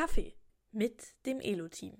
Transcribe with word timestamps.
Kaffee 0.00 0.32
mit 0.72 1.14
dem 1.26 1.40
Elo-Team. 1.40 1.92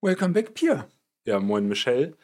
Welcome 0.00 0.32
back, 0.32 0.54
Pierre. 0.54 0.88
Ja, 1.24 1.38
moin 1.38 1.68
Michelle. 1.68 2.16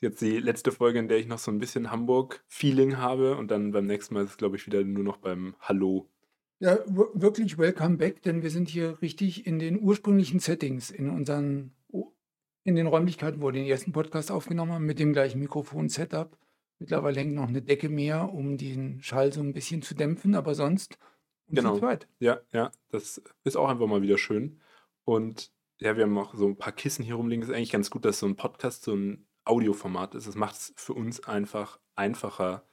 Jetzt 0.00 0.22
die 0.22 0.38
letzte 0.38 0.72
Folge, 0.72 0.98
in 0.98 1.08
der 1.08 1.18
ich 1.18 1.26
noch 1.26 1.38
so 1.38 1.50
ein 1.50 1.58
bisschen 1.58 1.90
Hamburg-Feeling 1.90 2.96
habe 2.96 3.36
und 3.36 3.50
dann 3.50 3.70
beim 3.70 3.86
nächsten 3.86 4.14
Mal 4.14 4.24
ist 4.24 4.30
es, 4.30 4.36
glaube 4.38 4.56
ich, 4.56 4.66
wieder 4.66 4.82
nur 4.82 5.04
noch 5.04 5.18
beim 5.18 5.54
Hallo. 5.60 6.08
Ja, 6.58 6.78
wirklich 6.86 7.58
welcome 7.58 7.98
back, 7.98 8.22
denn 8.22 8.42
wir 8.42 8.50
sind 8.50 8.70
hier 8.70 9.00
richtig 9.02 9.46
in 9.46 9.58
den 9.58 9.78
ursprünglichen 9.78 10.40
Settings, 10.40 10.90
in 10.90 11.10
unseren, 11.10 11.72
in 12.64 12.76
den 12.76 12.86
Räumlichkeiten, 12.86 13.42
wo 13.42 13.48
wir 13.48 13.52
den 13.52 13.66
ersten 13.66 13.92
Podcast 13.92 14.30
aufgenommen 14.30 14.72
haben, 14.72 14.86
mit 14.86 14.98
dem 14.98 15.12
gleichen 15.12 15.38
Mikrofon-Setup. 15.38 16.34
Mittlerweile 16.78 17.20
hängt 17.20 17.34
noch 17.34 17.48
eine 17.48 17.60
Decke 17.60 17.90
mehr, 17.90 18.32
um 18.32 18.56
den 18.56 19.02
Schall 19.02 19.34
so 19.34 19.42
ein 19.42 19.52
bisschen 19.52 19.82
zu 19.82 19.94
dämpfen, 19.94 20.34
aber 20.34 20.54
sonst 20.54 20.98
genau. 21.48 21.78
Ja, 22.20 22.40
ja, 22.52 22.70
das 22.88 23.20
ist 23.44 23.56
auch 23.56 23.68
einfach 23.68 23.86
mal 23.86 24.00
wieder 24.00 24.16
schön. 24.16 24.60
Und 25.04 25.52
ja, 25.78 25.96
wir 25.98 26.04
haben 26.04 26.16
auch 26.16 26.34
so 26.34 26.46
ein 26.46 26.56
paar 26.56 26.72
Kissen 26.72 27.04
hier 27.04 27.16
rumliegen. 27.16 27.42
Ist 27.42 27.50
eigentlich 27.50 27.72
ganz 27.72 27.90
gut, 27.90 28.06
dass 28.06 28.18
so 28.18 28.26
ein 28.26 28.36
Podcast 28.36 28.82
so 28.82 28.94
ein 28.94 29.26
Audioformat 29.44 30.14
ist. 30.14 30.26
Das 30.26 30.34
macht 30.34 30.56
es 30.56 30.72
für 30.76 30.92
uns 30.94 31.24
einfach 31.24 31.78
einfacher, 31.96 32.64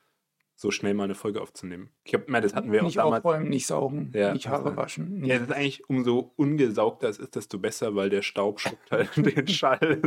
so 0.56 0.72
schnell 0.72 0.94
mal 0.94 1.04
eine 1.04 1.16
Folge 1.16 1.42
aufzunehmen. 1.42 1.92
Ich 2.04 2.12
glaube, 2.12 2.42
das 2.42 2.56
hatten 2.56 2.72
wir 2.72 2.82
nicht 2.82 3.00
auch 3.00 3.06
damals. 3.06 3.26
aufräumen, 3.26 3.50
nicht 3.50 3.68
saugen, 3.68 4.12
ja, 4.16 4.34
nicht 4.34 4.48
Haare 4.48 4.76
waschen. 4.76 5.24
Ja, 5.24 5.38
das 5.38 5.50
ist 5.50 5.54
eigentlich, 5.54 5.90
umso 5.90 6.34
ungesaugter 6.36 7.10
es 7.10 7.20
ist, 7.20 7.36
desto 7.36 7.60
besser, 7.60 7.96
weil 7.96 8.10
der 8.10 8.24
Staub 8.24 8.60
schubt 8.60 8.92
halt 8.92 9.16
den 9.18 9.48
Schall. 9.48 10.02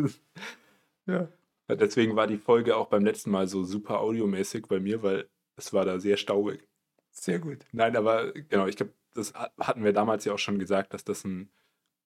ja. 1.07 1.29
Deswegen 1.69 2.17
war 2.17 2.27
die 2.27 2.39
Folge 2.39 2.77
auch 2.77 2.89
beim 2.89 3.05
letzten 3.05 3.31
Mal 3.31 3.47
so 3.47 3.63
super 3.63 4.01
audiomäßig 4.01 4.67
bei 4.67 4.81
mir, 4.81 5.05
weil 5.05 5.29
es 5.55 5.73
war 5.73 5.85
da 5.85 6.01
sehr 6.01 6.17
staubig. 6.17 6.67
Sehr 7.11 7.39
gut. 7.39 7.65
Nein, 7.73 7.97
aber 7.97 8.33
genau, 8.33 8.67
ich 8.67 8.77
glaube, 8.77 8.93
das 9.15 9.35
hatten 9.35 9.85
wir 9.85 9.93
damals 9.93 10.25
ja 10.25 10.33
auch 10.33 10.39
schon 10.39 10.59
gesagt, 10.59 10.95
dass 10.95 11.05
das 11.05 11.25
ein 11.25 11.51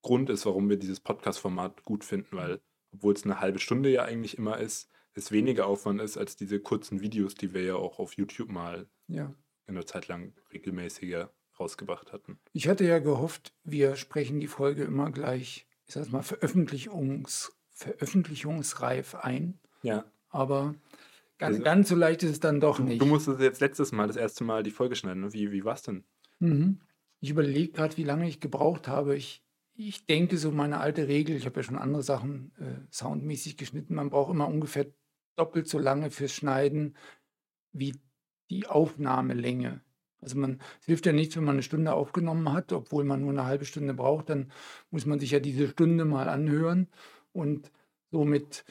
Grund 0.02 0.28
ist, 0.28 0.44
warum 0.44 0.68
wir 0.68 0.76
dieses 0.76 1.00
Podcast-Format 1.00 1.84
gut 1.84 2.04
finden, 2.04 2.36
weil, 2.36 2.60
obwohl 2.94 3.14
es 3.14 3.24
eine 3.24 3.40
halbe 3.40 3.58
Stunde 3.58 3.90
ja 3.90 4.04
eigentlich 4.04 4.38
immer 4.38 4.58
ist, 4.58 4.88
es 5.14 5.30
weniger 5.30 5.66
Aufwand 5.66 6.00
ist 6.00 6.16
als 6.16 6.36
diese 6.36 6.60
kurzen 6.60 7.00
Videos, 7.00 7.34
die 7.34 7.54
wir 7.54 7.62
ja 7.62 7.76
auch 7.76 7.98
auf 7.98 8.14
YouTube 8.14 8.50
mal 8.50 8.88
ja. 9.06 9.32
eine 9.66 9.84
Zeit 9.84 10.08
lang 10.08 10.32
regelmäßiger 10.52 11.30
rausgebracht 11.58 12.12
hatten. 12.12 12.38
Ich 12.52 12.68
hatte 12.68 12.84
ja 12.84 12.98
gehofft, 12.98 13.54
wir 13.62 13.96
sprechen 13.96 14.40
die 14.40 14.48
Folge 14.48 14.82
immer 14.82 15.10
gleich, 15.10 15.66
ich 15.86 15.94
sag 15.94 16.10
mal, 16.10 16.22
Veröffentlichungs, 16.22 17.52
veröffentlichungsreif 17.70 19.14
ein. 19.14 19.60
Ja. 19.82 20.04
Aber 20.30 20.74
ganz, 21.38 21.54
also, 21.54 21.62
ganz 21.62 21.88
so 21.88 21.94
leicht 21.94 22.24
ist 22.24 22.30
es 22.30 22.40
dann 22.40 22.60
doch 22.60 22.78
du, 22.78 22.84
nicht. 22.84 23.00
Du 23.00 23.06
musstest 23.06 23.40
jetzt 23.40 23.60
letztes 23.60 23.92
Mal, 23.92 24.08
das 24.08 24.16
erste 24.16 24.42
Mal 24.42 24.64
die 24.64 24.72
Folge 24.72 24.96
schneiden. 24.96 25.22
Ne? 25.22 25.32
Wie, 25.32 25.52
wie 25.52 25.64
war 25.64 25.74
es 25.74 25.82
denn? 25.82 26.04
Mhm. 26.40 26.80
Ich 27.20 27.30
überlege 27.30 27.72
gerade, 27.72 27.96
wie 27.96 28.04
lange 28.04 28.28
ich 28.28 28.40
gebraucht 28.40 28.88
habe. 28.88 29.16
Ich 29.16 29.43
ich 29.76 30.06
denke, 30.06 30.38
so 30.38 30.50
meine 30.50 30.80
alte 30.80 31.08
Regel, 31.08 31.36
ich 31.36 31.46
habe 31.46 31.56
ja 31.56 31.62
schon 31.64 31.78
andere 31.78 32.02
Sachen 32.02 32.52
äh, 32.58 32.92
soundmäßig 32.92 33.56
geschnitten, 33.56 33.94
man 33.94 34.10
braucht 34.10 34.32
immer 34.32 34.48
ungefähr 34.48 34.86
doppelt 35.36 35.68
so 35.68 35.78
lange 35.78 36.10
fürs 36.10 36.32
Schneiden 36.32 36.96
wie 37.72 37.96
die 38.50 38.66
Aufnahmelänge. 38.66 39.80
Also 40.20 40.38
man, 40.38 40.60
es 40.80 40.86
hilft 40.86 41.06
ja 41.06 41.12
nichts, 41.12 41.36
wenn 41.36 41.44
man 41.44 41.56
eine 41.56 41.62
Stunde 41.62 41.92
aufgenommen 41.92 42.52
hat, 42.52 42.72
obwohl 42.72 43.04
man 43.04 43.20
nur 43.20 43.30
eine 43.30 43.44
halbe 43.44 43.64
Stunde 43.64 43.94
braucht, 43.94 44.30
dann 44.30 44.52
muss 44.90 45.06
man 45.06 45.18
sich 45.18 45.32
ja 45.32 45.40
diese 45.40 45.68
Stunde 45.68 46.04
mal 46.04 46.28
anhören 46.28 46.88
und 47.32 47.70
somit 48.10 48.64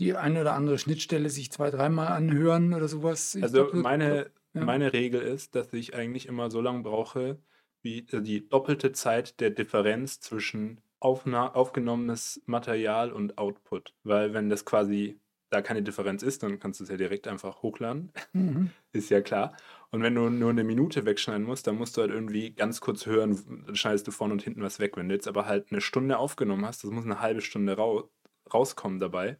die 0.00 0.14
eine 0.14 0.40
oder 0.40 0.54
andere 0.54 0.78
Schnittstelle 0.78 1.30
sich 1.30 1.52
zwei, 1.52 1.70
dreimal 1.70 2.08
anhören 2.08 2.74
oder 2.74 2.88
sowas. 2.88 3.38
Also 3.40 3.66
glaub, 3.66 3.74
meine, 3.82 4.30
ja. 4.52 4.64
meine 4.64 4.92
Regel 4.92 5.20
ist, 5.20 5.54
dass 5.54 5.72
ich 5.72 5.94
eigentlich 5.94 6.26
immer 6.26 6.50
so 6.50 6.60
lange 6.60 6.82
brauche, 6.82 7.38
wie 7.82 8.06
äh, 8.10 8.22
die 8.22 8.48
doppelte 8.48 8.92
Zeit 8.92 9.40
der 9.40 9.50
Differenz 9.50 10.20
zwischen 10.20 10.80
aufgenommenes 11.00 12.42
Material 12.46 13.12
und 13.12 13.38
Output. 13.38 13.94
Weil 14.04 14.34
wenn 14.34 14.50
das 14.50 14.64
quasi 14.64 15.18
da 15.50 15.62
keine 15.62 15.82
Differenz 15.82 16.22
ist, 16.22 16.42
dann 16.42 16.60
kannst 16.60 16.80
du 16.80 16.84
es 16.84 16.90
ja 16.90 16.96
direkt 16.96 17.26
einfach 17.26 17.62
hochladen. 17.62 18.12
Mhm. 18.32 18.70
ist 18.92 19.10
ja 19.10 19.20
klar. 19.20 19.56
Und 19.90 20.02
wenn 20.02 20.14
du 20.14 20.30
nur 20.30 20.50
eine 20.50 20.62
Minute 20.62 21.04
wegschneiden 21.04 21.44
musst, 21.44 21.66
dann 21.66 21.76
musst 21.76 21.96
du 21.96 22.02
halt 22.02 22.12
irgendwie 22.12 22.52
ganz 22.52 22.80
kurz 22.80 23.06
hören, 23.06 23.64
dann 23.66 23.74
schneidest 23.74 24.06
du 24.06 24.12
vorne 24.12 24.32
und 24.32 24.42
hinten 24.42 24.62
was 24.62 24.78
weg. 24.78 24.96
Wenn 24.96 25.08
du 25.08 25.14
jetzt 25.14 25.26
aber 25.26 25.46
halt 25.46 25.72
eine 25.72 25.80
Stunde 25.80 26.18
aufgenommen 26.18 26.64
hast, 26.64 26.84
das 26.84 26.90
muss 26.90 27.04
eine 27.04 27.20
halbe 27.20 27.40
Stunde 27.40 27.76
rau 27.76 28.08
rauskommen 28.52 28.98
dabei, 28.98 29.38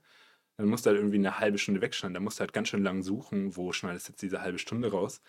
dann 0.57 0.69
musst 0.69 0.87
du 0.87 0.91
halt 0.91 0.99
irgendwie 0.99 1.17
eine 1.17 1.39
halbe 1.39 1.59
Stunde 1.59 1.81
wegschneiden. 1.81 2.15
Da 2.15 2.21
musst 2.21 2.39
du 2.39 2.41
halt 2.41 2.53
ganz 2.53 2.69
schön 2.69 2.83
lang 2.83 3.03
suchen, 3.03 3.57
wo 3.57 3.73
schneidest 3.73 4.09
du 4.09 4.13
jetzt 4.13 4.23
diese 4.23 4.43
halbe 4.43 4.59
Stunde 4.59 4.91
raus. 4.91 5.23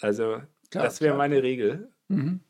Also, 0.00 0.42
klar, 0.70 0.84
das 0.84 1.00
wäre 1.00 1.16
meine 1.16 1.42
Regel. 1.42 1.90
Mhm. 2.08 2.40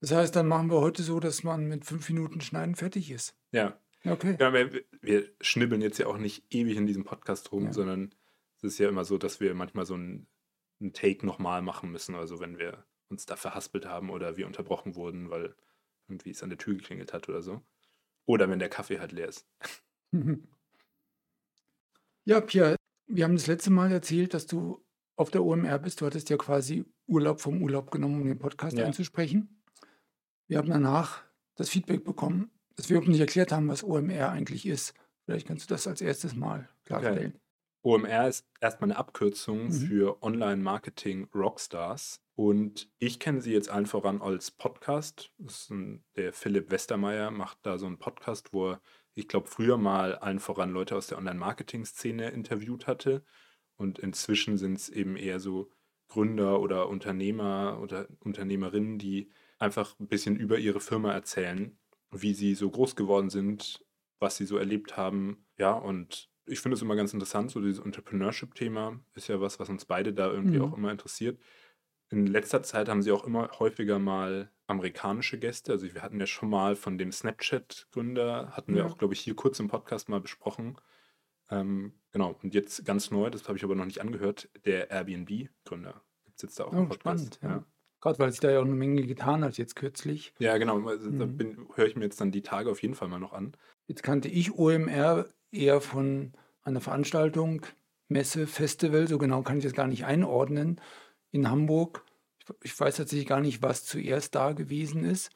Das 0.00 0.12
heißt, 0.12 0.34
dann 0.34 0.48
machen 0.48 0.70
wir 0.70 0.80
heute 0.80 1.02
so, 1.02 1.20
dass 1.20 1.42
man 1.44 1.66
mit 1.66 1.84
fünf 1.84 2.08
Minuten 2.08 2.40
Schneiden 2.40 2.74
fertig 2.74 3.10
ist. 3.10 3.36
Ja. 3.52 3.78
Okay. 4.04 4.36
Ja, 4.40 4.52
wir, 4.54 4.82
wir 5.02 5.30
schnibbeln 5.42 5.82
jetzt 5.82 5.98
ja 5.98 6.06
auch 6.06 6.16
nicht 6.16 6.44
ewig 6.54 6.76
in 6.76 6.86
diesem 6.86 7.04
Podcast 7.04 7.52
rum, 7.52 7.66
ja. 7.66 7.72
sondern 7.72 8.14
es 8.56 8.64
ist 8.64 8.78
ja 8.78 8.88
immer 8.88 9.04
so, 9.04 9.18
dass 9.18 9.40
wir 9.40 9.54
manchmal 9.54 9.84
so 9.84 9.94
einen, 9.94 10.26
einen 10.80 10.94
Take 10.94 11.26
nochmal 11.26 11.60
machen 11.60 11.90
müssen. 11.90 12.14
Also 12.14 12.40
wenn 12.40 12.58
wir 12.58 12.86
uns 13.10 13.26
da 13.26 13.36
verhaspelt 13.36 13.84
haben 13.84 14.08
oder 14.08 14.38
wir 14.38 14.46
unterbrochen 14.46 14.94
wurden, 14.94 15.28
weil 15.28 15.54
irgendwie 16.08 16.30
es 16.30 16.42
an 16.42 16.48
der 16.48 16.58
Tür 16.58 16.74
geklingelt 16.74 17.12
hat 17.12 17.28
oder 17.28 17.42
so. 17.42 17.60
Oder 18.24 18.48
wenn 18.48 18.58
der 18.58 18.68
Kaffee 18.70 19.00
halt 19.00 19.12
leer 19.12 19.28
ist. 19.28 19.46
Ja, 22.26 22.40
Pierre, 22.40 22.76
wir 23.06 23.24
haben 23.24 23.34
das 23.34 23.46
letzte 23.46 23.70
Mal 23.70 23.90
erzählt, 23.90 24.34
dass 24.34 24.46
du 24.46 24.84
auf 25.16 25.30
der 25.30 25.42
OMR 25.42 25.78
bist. 25.78 26.00
Du 26.00 26.06
hattest 26.06 26.30
ja 26.30 26.36
quasi 26.36 26.84
Urlaub 27.10 27.40
vom 27.40 27.62
Urlaub 27.62 27.90
genommen, 27.90 28.22
um 28.22 28.28
den 28.28 28.38
Podcast 28.38 28.76
ja. 28.78 28.86
einzusprechen. 28.86 29.62
Wir 30.46 30.58
haben 30.58 30.70
danach 30.70 31.22
das 31.56 31.68
Feedback 31.68 32.04
bekommen, 32.04 32.50
dass 32.76 32.88
wir 32.88 32.96
überhaupt 32.96 33.10
nicht 33.10 33.20
erklärt 33.20 33.52
haben, 33.52 33.68
was 33.68 33.84
OMR 33.84 34.30
eigentlich 34.30 34.64
ist. 34.64 34.94
Vielleicht 35.24 35.46
kannst 35.46 35.68
du 35.68 35.74
das 35.74 35.86
als 35.86 36.00
erstes 36.00 36.34
mal 36.34 36.68
klarstellen. 36.84 37.34
Okay. 37.34 37.40
OMR 37.82 38.28
ist 38.28 38.46
erstmal 38.60 38.90
eine 38.90 38.98
Abkürzung 38.98 39.64
mhm. 39.64 39.72
für 39.72 40.22
Online-Marketing 40.22 41.28
Rockstars. 41.34 42.22
Und 42.34 42.90
ich 42.98 43.18
kenne 43.18 43.40
sie 43.40 43.52
jetzt 43.52 43.70
allen 43.70 43.86
voran 43.86 44.22
als 44.22 44.50
Podcast. 44.50 45.30
Ein, 45.70 46.04
der 46.16 46.32
Philipp 46.32 46.70
Westermeier 46.70 47.30
macht 47.30 47.58
da 47.62 47.78
so 47.78 47.86
einen 47.86 47.98
Podcast, 47.98 48.52
wo 48.52 48.72
er, 48.72 48.80
ich 49.14 49.28
glaube, 49.28 49.48
früher 49.48 49.78
mal 49.78 50.14
allen 50.14 50.40
voran 50.40 50.70
Leute 50.70 50.96
aus 50.96 51.06
der 51.06 51.18
Online-Marketing-Szene 51.18 52.30
interviewt 52.30 52.86
hatte. 52.86 53.24
Und 53.76 53.98
inzwischen 53.98 54.58
sind 54.58 54.78
es 54.78 54.88
eben 54.88 55.16
eher 55.16 55.40
so 55.40 55.70
Gründer 56.10 56.60
oder 56.60 56.88
Unternehmer 56.88 57.78
oder 57.82 58.06
Unternehmerinnen, 58.20 58.98
die 58.98 59.30
einfach 59.58 59.98
ein 59.98 60.08
bisschen 60.08 60.36
über 60.36 60.58
ihre 60.58 60.80
Firma 60.80 61.12
erzählen, 61.12 61.78
wie 62.10 62.34
sie 62.34 62.54
so 62.54 62.70
groß 62.70 62.96
geworden 62.96 63.30
sind, 63.30 63.84
was 64.18 64.36
sie 64.36 64.44
so 64.44 64.58
erlebt 64.58 64.96
haben. 64.96 65.46
Ja, 65.56 65.72
und 65.72 66.28
ich 66.46 66.60
finde 66.60 66.74
es 66.74 66.82
immer 66.82 66.96
ganz 66.96 67.14
interessant, 67.14 67.50
so 67.50 67.60
dieses 67.60 67.84
Entrepreneurship-Thema 67.84 69.00
ist 69.14 69.28
ja 69.28 69.40
was, 69.40 69.60
was 69.60 69.68
uns 69.68 69.84
beide 69.84 70.12
da 70.12 70.30
irgendwie 70.30 70.58
mhm. 70.58 70.64
auch 70.64 70.76
immer 70.76 70.90
interessiert. 70.90 71.38
In 72.10 72.26
letzter 72.26 72.62
Zeit 72.62 72.88
haben 72.88 73.02
sie 73.02 73.12
auch 73.12 73.24
immer 73.24 73.48
häufiger 73.60 74.00
mal 74.00 74.50
amerikanische 74.66 75.38
Gäste. 75.38 75.72
Also 75.72 75.94
wir 75.94 76.02
hatten 76.02 76.18
ja 76.18 76.26
schon 76.26 76.50
mal 76.50 76.74
von 76.74 76.98
dem 76.98 77.12
Snapchat-Gründer, 77.12 78.50
hatten 78.50 78.74
wir 78.74 78.84
auch, 78.84 78.98
glaube 78.98 79.14
ich, 79.14 79.20
hier 79.20 79.36
kurz 79.36 79.60
im 79.60 79.68
Podcast 79.68 80.08
mal 80.08 80.20
besprochen. 80.20 80.76
Ähm, 81.50 81.92
genau, 82.12 82.36
und 82.42 82.54
jetzt 82.54 82.84
ganz 82.84 83.10
neu, 83.10 83.30
das 83.30 83.48
habe 83.48 83.58
ich 83.58 83.64
aber 83.64 83.74
noch 83.74 83.84
nicht 83.84 84.00
angehört, 84.00 84.48
der 84.64 84.90
Airbnb-Gründer. 84.90 86.02
Gibt 86.24 86.36
es 86.36 86.42
jetzt 86.42 86.60
da 86.60 86.64
auch 86.64 86.72
oh, 86.72 86.92
Spannend, 86.92 87.38
ja. 87.42 87.48
ja. 87.48 87.64
Gerade 88.00 88.18
weil 88.18 88.30
sich 88.30 88.40
da 88.40 88.50
ja 88.50 88.60
auch 88.60 88.64
eine 88.64 88.74
Menge 88.74 89.06
getan 89.06 89.44
hat 89.44 89.58
jetzt 89.58 89.76
kürzlich. 89.76 90.32
Ja, 90.38 90.56
genau. 90.56 90.80
Also, 90.88 91.10
mhm. 91.10 91.18
Da 91.38 91.76
höre 91.76 91.86
ich 91.86 91.96
mir 91.96 92.04
jetzt 92.04 92.20
dann 92.20 92.32
die 92.32 92.42
Tage 92.42 92.70
auf 92.70 92.80
jeden 92.80 92.94
Fall 92.94 93.08
mal 93.08 93.18
noch 93.18 93.34
an. 93.34 93.52
Jetzt 93.88 94.02
kannte 94.02 94.28
ich 94.28 94.52
OMR 94.52 95.26
eher 95.50 95.80
von 95.80 96.32
einer 96.62 96.80
Veranstaltung, 96.80 97.66
Messe, 98.08 98.46
Festival, 98.46 99.06
so 99.06 99.18
genau 99.18 99.42
kann 99.42 99.58
ich 99.58 99.64
das 99.64 99.74
gar 99.74 99.86
nicht 99.86 100.04
einordnen, 100.04 100.80
in 101.30 101.50
Hamburg. 101.50 102.04
Ich, 102.38 102.72
ich 102.72 102.80
weiß 102.80 102.96
tatsächlich 102.96 103.28
gar 103.28 103.40
nicht, 103.40 103.62
was 103.62 103.84
zuerst 103.84 104.34
da 104.34 104.52
gewesen 104.52 105.04
ist. 105.04 105.30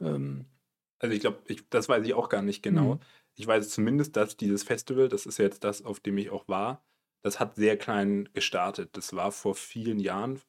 Ähm, 0.00 0.46
also 0.98 1.14
ich 1.14 1.20
glaube, 1.20 1.38
das 1.70 1.88
weiß 1.88 2.06
ich 2.06 2.14
auch 2.14 2.28
gar 2.28 2.42
nicht 2.42 2.62
genau. 2.62 2.94
Mhm. 2.94 3.00
Ich 3.36 3.46
weiß 3.46 3.68
zumindest, 3.68 4.16
dass 4.16 4.36
dieses 4.36 4.62
Festival, 4.62 5.08
das 5.08 5.26
ist 5.26 5.38
jetzt 5.38 5.64
das, 5.64 5.84
auf 5.84 6.00
dem 6.00 6.18
ich 6.18 6.30
auch 6.30 6.48
war, 6.48 6.82
das 7.22 7.40
hat 7.40 7.56
sehr 7.56 7.76
klein 7.76 8.28
gestartet. 8.32 8.90
Das 8.92 9.14
war 9.14 9.32
vor 9.32 9.54
vielen 9.54 9.98
Jahren 9.98 10.40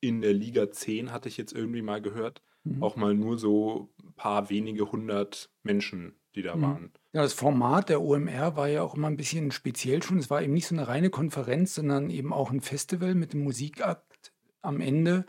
in 0.00 0.20
der 0.20 0.32
Liga 0.32 0.70
10, 0.70 1.12
hatte 1.12 1.28
ich 1.28 1.36
jetzt 1.36 1.52
irgendwie 1.52 1.82
mal 1.82 2.00
gehört. 2.00 2.42
Mhm. 2.64 2.82
Auch 2.82 2.96
mal 2.96 3.14
nur 3.14 3.38
so 3.38 3.88
ein 4.02 4.12
paar 4.14 4.50
wenige 4.50 4.92
hundert 4.92 5.50
Menschen, 5.62 6.14
die 6.34 6.42
da 6.42 6.56
mhm. 6.56 6.62
waren. 6.62 6.92
Ja, 7.12 7.22
das 7.22 7.32
Format 7.32 7.88
der 7.88 8.02
OMR 8.02 8.56
war 8.56 8.68
ja 8.68 8.82
auch 8.82 8.94
immer 8.94 9.08
ein 9.08 9.16
bisschen 9.16 9.50
speziell 9.50 10.02
schon. 10.02 10.18
Es 10.18 10.30
war 10.30 10.42
eben 10.42 10.52
nicht 10.52 10.66
so 10.66 10.74
eine 10.74 10.86
reine 10.86 11.10
Konferenz, 11.10 11.74
sondern 11.74 12.10
eben 12.10 12.32
auch 12.32 12.50
ein 12.50 12.60
Festival 12.60 13.14
mit 13.14 13.32
einem 13.32 13.44
Musikakt 13.44 14.32
am 14.62 14.80
Ende. 14.80 15.24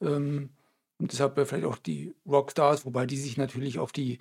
Ähm, 0.00 0.50
und 0.98 1.12
deshalb 1.12 1.34
vielleicht 1.34 1.64
auch 1.64 1.78
die 1.78 2.14
Rockstars, 2.26 2.84
wobei 2.84 3.06
die 3.06 3.18
sich 3.18 3.36
natürlich 3.36 3.78
auf 3.78 3.92
die 3.92 4.18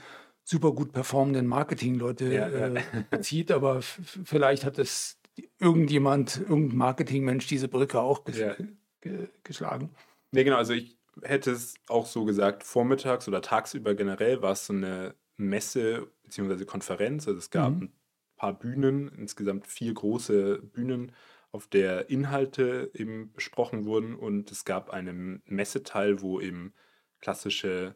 super 0.47 0.71
gut 0.71 0.93
performenden 0.93 1.45
Marketingleute 1.45 2.33
Ja, 2.33 2.47
äh, 2.47 2.75
ja. 2.75 2.81
bezieht, 3.09 3.51
aber 3.51 3.81
vielleicht 3.81 4.63
hat 4.63 4.79
es 4.79 5.19
irgendjemand, 5.59 6.37
irgendein 6.37 6.77
Marketingmensch 6.77 7.47
diese 7.47 7.67
Brücke 7.67 7.99
auch 7.99 8.23
ges 8.23 8.37
Ja. 8.37 8.55
ge 9.01 9.27
geschlagen. 9.43 9.89
Ne, 10.31 10.43
genau, 10.45 10.55
also 10.57 10.73
ich 10.73 10.97
hätte 11.21 11.51
es 11.51 11.75
auch 11.87 12.05
so 12.05 12.23
gesagt, 12.25 12.63
vormittags 12.63 13.27
oder 13.27 13.41
tagsüber 13.41 13.93
generell 13.93 14.41
war 14.41 14.53
es 14.53 14.65
so 14.67 14.73
eine 14.73 15.15
Messe 15.35 16.11
beziehungsweise 16.23 16.65
Konferenz. 16.65 17.27
Also 17.27 17.39
es 17.39 17.49
gab 17.49 17.73
Mhm. 17.75 17.81
ein 17.81 17.93
paar 18.37 18.57
Bühnen, 18.57 19.09
insgesamt 19.09 19.67
vier 19.67 19.93
große 19.93 20.59
Bühnen, 20.61 21.11
auf 21.51 21.67
der 21.67 22.09
Inhalte 22.09 22.91
eben 22.93 23.31
besprochen 23.33 23.85
wurden 23.85 24.15
und 24.15 24.51
es 24.51 24.63
gab 24.63 24.91
einen 24.91 25.41
Messeteil, 25.45 26.21
wo 26.21 26.39
eben 26.39 26.73
klassische, 27.19 27.95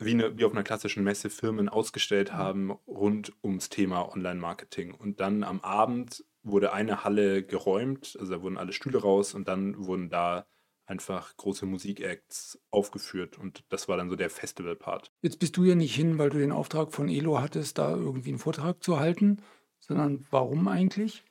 wie, 0.00 0.10
eine, 0.10 0.38
wie 0.38 0.44
auf 0.44 0.52
einer 0.52 0.62
klassischen 0.64 1.04
Messe 1.04 1.30
Firmen 1.30 1.68
ausgestellt 1.68 2.32
haben 2.32 2.70
rund 2.86 3.32
ums 3.42 3.68
Thema 3.68 4.12
Online-Marketing. 4.12 4.92
Und 4.94 5.20
dann 5.20 5.44
am 5.44 5.60
Abend 5.60 6.24
wurde 6.42 6.72
eine 6.72 7.04
Halle 7.04 7.42
geräumt, 7.44 8.16
also 8.18 8.32
da 8.32 8.42
wurden 8.42 8.58
alle 8.58 8.72
Stühle 8.72 8.98
raus 9.00 9.34
und 9.34 9.48
dann 9.48 9.86
wurden 9.86 10.08
da 10.10 10.46
einfach 10.86 11.36
große 11.36 11.66
Musikacts 11.66 12.58
aufgeführt 12.70 13.38
und 13.38 13.64
das 13.68 13.88
war 13.88 13.96
dann 13.98 14.08
so 14.08 14.16
der 14.16 14.30
Festival-Part. 14.30 15.12
Jetzt 15.22 15.38
bist 15.38 15.56
du 15.56 15.64
ja 15.64 15.74
nicht 15.74 15.94
hin, 15.94 16.18
weil 16.18 16.30
du 16.30 16.38
den 16.38 16.52
Auftrag 16.52 16.92
von 16.94 17.08
Elo 17.08 17.40
hattest, 17.40 17.78
da 17.78 17.90
irgendwie 17.90 18.30
einen 18.30 18.38
Vortrag 18.38 18.82
zu 18.82 18.98
halten, 18.98 19.42
sondern 19.80 20.26
warum 20.30 20.66
eigentlich? 20.68 21.24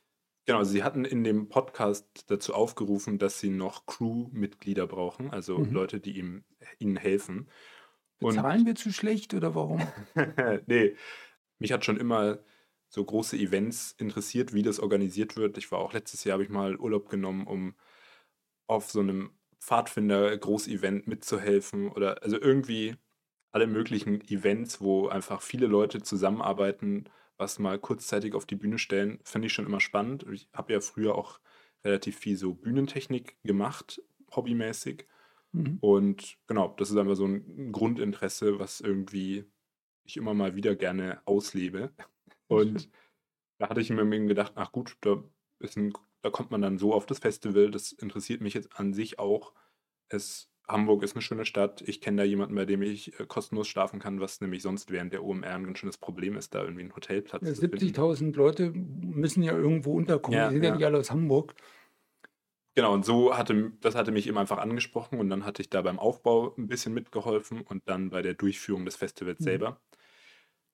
Genau, 0.46 0.60
also 0.60 0.72
sie 0.72 0.84
hatten 0.84 1.04
in 1.04 1.24
dem 1.26 1.50
Podcast 1.50 2.26
dazu 2.32 2.54
aufgerufen, 2.54 3.18
dass 3.18 3.40
sie 3.40 3.50
noch 3.50 3.86
Crew-Mitglieder 3.86 4.88
brauchen, 4.88 5.30
also 5.32 5.66
Mhm. 5.66 5.72
Leute, 5.72 6.00
die 6.00 6.18
ihm, 6.18 6.46
ihnen 6.80 6.96
helfen. 6.96 7.50
Und 8.20 8.36
Bezahlen 8.36 8.66
wir 8.66 8.76
zu 8.76 8.92
schlecht 8.92 9.34
oder 9.34 9.56
warum? 9.56 9.82
nee, 10.68 10.96
mich 11.60 11.72
hat 11.72 11.86
schon 11.86 11.98
immer 11.98 12.40
so 12.90 13.04
große 13.04 13.38
Events 13.38 13.94
interessiert, 13.98 14.54
wie 14.54 14.64
das 14.64 14.80
organisiert 14.80 15.36
wird. 15.36 15.58
Ich 15.58 15.72
war 15.72 15.80
auch 15.80 15.94
letztes 15.94 16.24
Jahr, 16.24 16.34
habe 16.34 16.44
ich 16.44 16.50
mal 16.50 16.78
Urlaub 16.78 17.10
genommen, 17.10 17.46
um 17.46 17.76
auf 18.68 18.90
so 18.92 19.02
einem 19.02 19.32
Pfadfinder-Großevent 19.60 21.08
mitzuhelfen 21.08 21.90
oder 21.90 22.24
also 22.24 22.40
irgendwie 22.40 22.96
alle 23.52 23.68
möglichen 23.68 24.22
Events, 24.30 24.82
wo 24.82 25.08
einfach 25.08 25.42
viele 25.42 25.68
Leute 25.68 26.02
zusammenarbeiten, 26.02 27.06
was 27.38 27.60
mal 27.60 27.80
kurzzeitig 27.80 28.34
auf 28.34 28.46
die 28.46 28.56
Bühne 28.56 28.78
stellen, 28.78 29.20
finde 29.24 29.48
ich 29.48 29.54
schon 29.54 29.66
immer 29.66 29.80
spannend. 29.80 30.26
Ich 30.32 30.50
habe 30.54 30.74
ja 30.74 30.80
früher 30.80 31.16
auch 31.16 31.40
relativ 31.84 32.18
viel 32.18 32.38
so 32.38 32.54
Bühnentechnik 32.54 33.38
gemacht, 33.44 34.02
hobbymäßig. 34.36 35.08
Mhm. 35.58 35.78
Und 35.82 36.38
genau, 36.48 36.74
das 36.78 36.90
ist 36.90 36.98
einfach 36.98 37.16
so 37.16 37.26
ein 37.26 37.72
Grundinteresse, 37.72 38.60
was 38.60 38.82
irgendwie 38.82 39.46
ich 40.04 40.18
immer 40.18 40.34
mal 40.34 40.56
wieder 40.56 40.76
gerne 40.76 41.22
auslebe. 41.26 41.92
Und 42.48 42.90
da 43.60 43.70
hatte 43.70 43.82
ich 43.82 43.90
mir 43.90 44.02
eben 44.02 44.28
gedacht, 44.28 44.54
ach 44.56 44.72
gut, 44.72 44.98
da, 45.02 45.24
ein, 45.76 45.94
da 46.22 46.30
kommt 46.30 46.52
man 46.52 46.62
dann 46.62 46.78
so 46.78 46.94
auf 46.94 47.06
das 47.06 47.20
Festival. 47.20 47.72
Das 47.72 47.92
interessiert 47.92 48.42
mich 48.42 48.54
jetzt 48.54 48.80
an 48.80 48.94
sich 48.94 49.20
auch. 49.20 49.54
Es, 50.10 50.50
Hamburg 50.68 51.04
ist 51.04 51.16
eine 51.16 51.22
schöne 51.22 51.46
Stadt. 51.46 51.82
Ich 51.82 52.02
kenne 52.02 52.18
da 52.18 52.24
jemanden, 52.24 52.56
bei 52.56 52.66
dem 52.66 52.82
ich 52.82 53.20
äh, 53.20 53.26
kostenlos 53.26 53.68
schlafen 53.68 54.00
kann, 54.00 54.20
was 54.20 54.42
nämlich 54.42 54.62
sonst 54.62 54.92
während 54.92 55.14
der 55.14 55.24
OMR 55.24 55.56
ein 55.56 55.66
ganz 55.66 55.80
schönes 55.80 55.98
Problem 55.98 56.36
ist, 56.38 56.56
da 56.56 56.62
irgendwie 56.64 56.84
einen 56.84 56.96
Hotelplatz 56.96 57.46
Ja, 57.46 57.54
zu 57.54 57.62
finden. 57.62 57.78
70.000 57.78 58.36
Leute 58.36 58.72
müssen 58.72 59.44
ja 59.44 59.54
irgendwo 59.54 59.94
unterkommen. 59.94 60.38
Ja, 60.40 60.48
Die 60.50 60.56
sind 60.56 60.64
ja 60.64 60.70
ja. 60.70 60.76
nicht 60.76 60.86
alle 60.86 61.00
aus 61.00 61.12
Hamburg. 61.12 61.56
Genau, 62.78 62.94
und 62.94 63.04
so 63.06 63.36
hatte, 63.36 63.72
das 63.82 63.96
hatte 63.96 64.12
mich 64.12 64.28
eben 64.28 64.38
einfach 64.38 64.60
angesprochen 64.60 65.20
und 65.20 65.32
dann 65.32 65.46
hatte 65.46 65.64
ich 65.64 65.70
da 65.72 65.82
beim 65.82 65.98
Aufbau 65.98 66.54
ein 66.60 66.68
bisschen 66.68 66.94
mitgeholfen 66.94 67.62
und 67.62 67.82
dann 67.90 68.12
bei 68.12 68.22
der 68.22 68.36
Durchführung 68.36 68.86
des 68.86 68.96
Festivals 68.96 69.40
Mhm. 69.40 69.46
selber. 69.46 69.82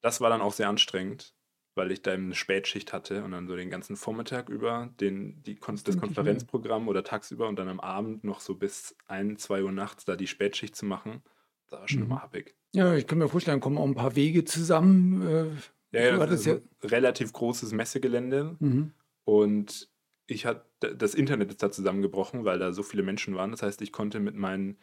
Das 0.02 0.22
war 0.22 0.30
dann 0.30 0.42
auch 0.42 0.54
sehr 0.54 0.70
anstrengend, 0.70 1.36
weil 1.76 1.92
ich 1.92 2.02
da 2.02 2.14
eben 2.14 2.26
eine 2.26 2.36
Spätschicht 2.36 2.94
hatte 2.94 3.24
und 3.24 3.32
dann 3.32 3.48
so 3.48 3.56
den 3.56 3.70
ganzen 3.70 3.96
Vormittag 3.96 4.50
über 4.50 4.94
den, 5.00 5.44
die, 5.44 5.56
Kon 5.60 5.80
das. 5.86 5.96
Konferenzprogramm 5.98 6.90
oder 6.90 7.04
tagsüber 7.06 7.48
und 7.48 7.58
dann 7.58 7.70
am 7.70 7.80
Abend 7.80 8.24
noch 8.26 8.42
so 8.42 8.56
bis 8.56 8.98
1, 9.08 9.38
2 9.38 9.64
Uhr 9.64 9.72
nachts 9.72 10.06
da 10.06 10.16
die 10.18 10.28
Spätschicht 10.28 10.76
zu 10.76 10.86
machen. 10.86 11.24
Das 11.68 11.80
war 11.80 11.88
schon 11.88 12.04
Mhm. 12.04 12.08
immer 12.08 12.22
happig. 12.22 12.58
Ja, 12.76 12.96
ich 12.96 13.08
kann 13.08 13.20
mir 13.20 13.30
vorstellen, 13.30 13.60
kommen 13.60 13.78
auch 13.78 13.86
ein 13.86 13.96
paar 13.96 14.16
Wege 14.16 14.46
zusammen. 14.46 15.22
Äh, 15.22 15.52
Ja, 15.92 16.02
ja, 16.02 16.26
das 16.26 16.42
ist 16.42 16.48
ein 16.48 16.70
relativ 16.84 17.34
großes 17.34 17.72
Messegelände 17.72 18.60
Mhm. 18.60 18.94
Und 19.26 19.93
ich 20.34 20.46
hatte, 20.46 20.96
das 20.96 21.16
Internet 21.16 21.50
ist 21.52 21.64
da 21.64 21.72
zusammengebrochen, 21.72 22.46
weil 22.46 22.60
da 22.60 22.74
so 22.74 22.84
viele 22.84 23.04
Menschen 23.04 23.36
waren. 23.36 23.52
Das 23.52 23.62
heißt, 23.64 23.82
ich 23.82 23.92
konnte 23.92 24.20
mit 24.20 24.36
meinen 24.36 24.78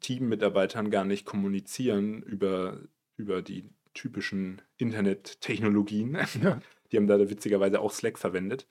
Teammitarbeitern 0.00 0.90
gar 0.90 1.04
nicht 1.04 1.26
kommunizieren 1.26 2.22
über, 2.22 2.80
über 3.16 3.42
die 3.42 3.68
typischen 3.94 4.62
Internettechnologien. 4.78 6.16
Ja. 6.42 6.60
Die 6.90 6.98
haben 6.98 7.06
da 7.06 7.18
witzigerweise 7.18 7.80
auch 7.80 7.90
Slack 7.92 8.18
verwendet. 8.18 8.66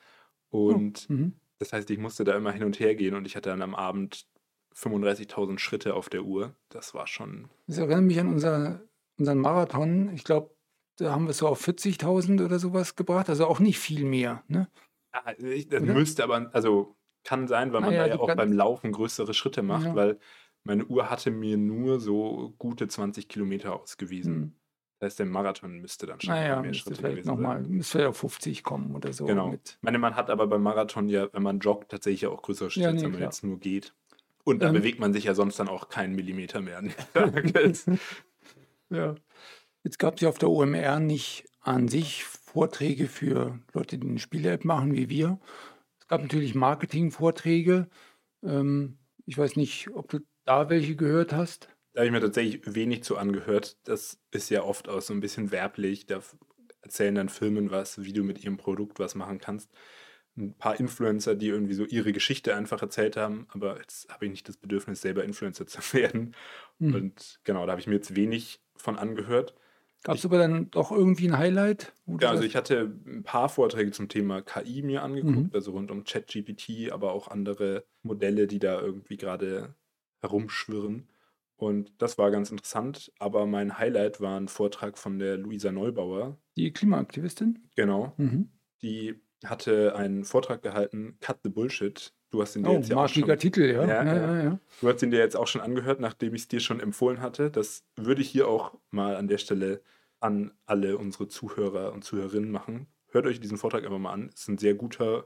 Und 0.49 1.09
Mhm. 1.09 1.33
das 1.59 1.73
heißt, 1.73 1.89
ich 1.89 1.97
musste 1.97 2.23
da 2.23 2.35
immer 2.35 2.51
hin 2.51 2.63
und 2.63 2.79
her 2.79 2.93
gehen 2.95 3.15
und 3.15 3.25
ich 3.25 3.35
hatte 3.35 3.49
dann 3.49 3.61
am 3.63 3.73
Abend 3.73 4.27
35.000 4.75 5.59
Schritte 5.59 5.95
auf 5.95 6.07
der 6.09 6.23
Uhr. 6.23 6.55
Das 6.69 6.93
war 6.93 7.07
schon. 7.07 7.49
Das 7.67 7.77
erinnert 7.79 8.03
mich 8.03 8.19
an 8.19 8.27
unser, 8.27 8.81
unseren 9.17 9.39
Marathon. 9.39 10.09
Ich 10.13 10.23
glaube, 10.23 10.55
da 10.97 11.11
haben 11.11 11.25
wir 11.25 11.31
es 11.31 11.39
so 11.39 11.47
auf 11.47 11.61
40.000 11.67 12.43
oder 12.45 12.59
sowas 12.59 12.95
gebracht. 12.95 13.27
Also 13.29 13.47
auch 13.47 13.59
nicht 13.59 13.79
viel 13.79 14.05
mehr. 14.05 14.43
Ne? 14.47 14.67
Ah, 15.13 15.33
ich, 15.37 15.67
das 15.69 15.81
Oder? 15.83 15.93
müsste 15.93 16.23
aber, 16.23 16.49
also 16.53 16.95
kann 17.23 17.47
sein, 17.47 17.73
weil 17.73 17.81
man 17.81 17.89
Ah 17.91 17.93
ja, 17.93 18.07
da 18.07 18.13
ja 18.15 18.19
auch 18.19 18.33
beim 18.35 18.51
Laufen 18.53 18.91
größere 18.91 19.33
Schritte 19.33 19.61
macht, 19.61 19.85
Ja. 19.87 19.95
weil 19.95 20.19
meine 20.63 20.85
Uhr 20.85 21.09
hatte 21.09 21.31
mir 21.31 21.57
nur 21.57 21.99
so 21.99 22.53
gute 22.57 22.87
20 22.87 23.27
Kilometer 23.27 23.79
ausgewiesen. 23.79 24.33
Hm. 24.35 24.55
Das 24.99 25.07
heißt, 25.13 25.19
der 25.19 25.25
Marathon 25.25 25.79
müsste 25.81 26.05
dann 26.05 26.21
schon 26.21 26.33
Naja, 26.33 26.61
mehr 26.61 26.69
müsste 26.69 26.93
Schritte 26.95 27.09
gewesen 27.09 27.27
nochmal, 27.27 27.63
sein. 27.63 27.71
müsste 27.71 27.91
vielleicht 27.97 28.09
auf 28.09 28.17
50 28.17 28.63
kommen 28.63 28.95
oder 28.95 29.11
so. 29.13 29.25
Genau. 29.25 29.49
Mit. 29.49 29.71
Ich 29.77 29.83
meine, 29.83 29.97
man 29.97 30.15
hat 30.15 30.29
aber 30.29 30.45
beim 30.47 30.61
Marathon 30.61 31.09
ja, 31.09 31.27
wenn 31.33 31.41
man 31.43 31.59
joggt, 31.59 31.89
tatsächlich 31.89 32.27
auch 32.27 32.41
größere 32.41 32.69
Schritte, 32.69 32.83
Ja, 32.83 32.89
als 32.91 33.01
nee, 33.01 33.05
wenn 33.05 33.11
man 33.13 33.21
jetzt 33.21 33.43
nur 33.43 33.59
geht. 33.59 33.95
Und 34.43 34.61
da 34.61 34.67
Ähm. 34.67 34.73
bewegt 34.73 34.99
man 34.99 35.11
sich 35.13 35.23
ja 35.25 35.33
sonst 35.33 35.59
dann 35.59 35.67
auch 35.69 35.89
keinen 35.89 36.15
Millimeter 36.15 36.61
mehr. 36.61 36.81
Ja. 38.89 39.15
Jetzt 39.83 39.99
gab 39.99 40.15
es 40.15 40.21
ja 40.21 40.29
auf 40.29 40.37
der 40.37 40.49
OMR 40.49 40.99
nicht 40.99 41.45
an 41.61 41.87
sich 41.87 42.25
Vorträge 42.51 43.07
für 43.07 43.59
Leute, 43.73 43.97
die 43.97 44.07
eine 44.07 44.19
Spiele-App 44.19 44.65
machen 44.65 44.93
wie 44.93 45.07
wir. 45.07 45.39
Es 45.99 46.07
gab 46.07 46.21
natürlich 46.21 46.53
Marketing-Vorträge. 46.53 47.87
Ähm, 48.43 48.97
ich 49.25 49.37
weiß 49.37 49.55
nicht, 49.55 49.89
ob 49.93 50.09
du 50.09 50.19
da 50.43 50.69
welche 50.69 50.97
gehört 50.97 51.31
hast. 51.31 51.69
Da 51.93 52.01
habe 52.01 52.07
ich 52.07 52.11
mir 52.11 52.19
tatsächlich 52.19 52.61
wenig 52.75 53.03
zu 53.03 53.17
angehört. 53.17 53.77
Das 53.85 54.19
ist 54.31 54.49
ja 54.49 54.63
oft 54.63 54.89
auch 54.89 55.01
so 55.01 55.13
ein 55.13 55.21
bisschen 55.21 55.51
werblich. 55.51 56.07
Da 56.07 56.21
erzählen 56.81 57.15
dann 57.15 57.29
Firmen 57.29 57.71
was, 57.71 58.03
wie 58.03 58.11
du 58.11 58.23
mit 58.23 58.43
ihrem 58.43 58.57
Produkt 58.57 58.99
was 58.99 59.15
machen 59.15 59.39
kannst. 59.39 59.71
Ein 60.35 60.57
paar 60.57 60.77
Influencer, 60.77 61.35
die 61.35 61.47
irgendwie 61.47 61.73
so 61.73 61.85
ihre 61.85 62.11
Geschichte 62.11 62.55
einfach 62.55 62.81
erzählt 62.81 63.15
haben, 63.15 63.47
aber 63.51 63.77
jetzt 63.77 64.09
habe 64.09 64.25
ich 64.25 64.31
nicht 64.31 64.49
das 64.49 64.57
Bedürfnis, 64.57 65.01
selber 65.01 65.23
Influencer 65.23 65.67
zu 65.67 65.79
werden. 65.93 66.35
Mhm. 66.79 66.95
Und 66.95 67.39
genau, 67.45 67.65
da 67.65 67.71
habe 67.71 67.81
ich 67.81 67.87
mir 67.87 67.95
jetzt 67.95 68.15
wenig 68.15 68.61
von 68.75 68.97
angehört. 68.97 69.55
Gab 70.03 70.15
es 70.15 70.25
aber 70.25 70.37
dann 70.39 70.71
doch 70.71 70.91
irgendwie 70.91 71.27
ein 71.27 71.37
Highlight? 71.37 71.93
Ja, 72.19 72.31
also 72.31 72.43
ich 72.43 72.55
hatte 72.55 72.91
ein 73.05 73.23
paar 73.23 73.49
Vorträge 73.49 73.91
zum 73.91 74.09
Thema 74.09 74.41
KI 74.41 74.81
mir 74.81 75.03
angeguckt, 75.03 75.35
Mhm. 75.35 75.51
also 75.53 75.71
rund 75.71 75.91
um 75.91 76.03
ChatGPT, 76.03 76.91
aber 76.91 77.11
auch 77.13 77.27
andere 77.27 77.85
Modelle, 78.01 78.47
die 78.47 78.59
da 78.59 78.81
irgendwie 78.81 79.17
gerade 79.17 79.75
herumschwirren. 80.21 81.07
Und 81.55 81.93
das 82.01 82.17
war 82.17 82.31
ganz 82.31 82.49
interessant. 82.49 83.11
Aber 83.19 83.45
mein 83.45 83.77
Highlight 83.77 84.19
war 84.21 84.39
ein 84.39 84.47
Vortrag 84.47 84.97
von 84.97 85.19
der 85.19 85.37
Luisa 85.37 85.71
Neubauer. 85.71 86.37
die 86.57 86.71
Klimaaktivistin? 86.73 87.59
Genau. 87.75 88.13
Mhm. 88.17 88.49
Die 88.81 89.21
hatte 89.45 89.95
einen 89.95 90.23
Vortrag 90.23 90.63
gehalten, 90.63 91.17
Cut 91.21 91.39
the 91.43 91.49
Bullshit. 91.49 92.13
Du 92.31 92.41
hast 92.41 92.55
ihn 92.55 92.63
dir 92.63 92.71
Oh, 92.71 92.75
jetzt 92.77 92.89
ja 92.89 92.97
auch 92.97 93.09
schon, 93.09 93.37
Titel, 93.37 93.61
ja. 93.63 93.85
Ja, 93.85 94.05
Ja, 94.05 94.15
ja. 94.15 94.15
ja, 94.15 94.43
ja. 94.43 94.59
du 94.81 94.87
hast 94.89 95.03
ihn 95.03 95.11
dir 95.11 95.19
jetzt 95.19 95.35
auch 95.35 95.47
schon 95.47 95.61
angehört, 95.61 95.99
nachdem 95.99 96.33
ich 96.33 96.43
es 96.43 96.47
dir 96.47 96.59
schon 96.59 96.79
empfohlen 96.79 97.21
hatte. 97.21 97.51
Das 97.51 97.83
würde 97.97 98.21
ich 98.21 98.29
hier 98.29 98.47
auch 98.47 98.77
mal 98.89 99.15
an 99.15 99.27
der 99.27 99.37
Stelle 99.37 99.81
an 100.21 100.53
alle 100.65 100.97
unsere 100.97 101.27
Zuhörer 101.27 101.91
und 101.93 102.03
Zuhörerinnen 102.03 102.51
machen. 102.51 102.87
Hört 103.09 103.25
euch 103.25 103.39
diesen 103.39 103.57
Vortrag 103.57 103.83
einfach 103.83 103.97
mal 103.99 104.13
an. 104.13 104.29
Es 104.33 104.41
ist 104.41 104.47
ein 104.49 104.57
sehr 104.57 104.75
guter, 104.75 105.25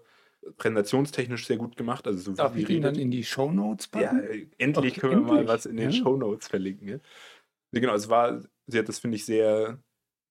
präsentationstechnisch 0.58 1.46
sehr 1.46 1.58
gut 1.58 1.76
gemacht. 1.76 2.08
Also 2.08 2.20
so 2.20 2.32
wie 2.32 2.38
Darf 2.38 2.56
sie 2.56 2.64
ich 2.64 2.70
ihn 2.70 2.82
dann 2.82 2.96
in 2.96 3.12
die 3.12 3.24
Shownotes 3.24 3.88
Ja, 3.94 4.02
packen? 4.12 4.20
äh, 4.20 4.48
endlich 4.58 4.94
Okay, 4.94 5.00
können 5.02 5.14
wir 5.14 5.22
mal 5.22 5.38
endlich. 5.40 5.48
was 5.48 5.66
in 5.66 5.78
den 5.78 5.92
Ja. 5.92 5.98
Shownotes 5.98 6.48
verlinken. 6.48 6.88
Ja? 6.88 7.00
Genau, 7.72 7.94
es 7.94 8.10
war, 8.10 8.42
sie 8.68 8.80
hat 8.80 8.88
das, 8.90 9.00
finde 9.00 9.16
ich, 9.18 9.26
sehr 9.26 9.80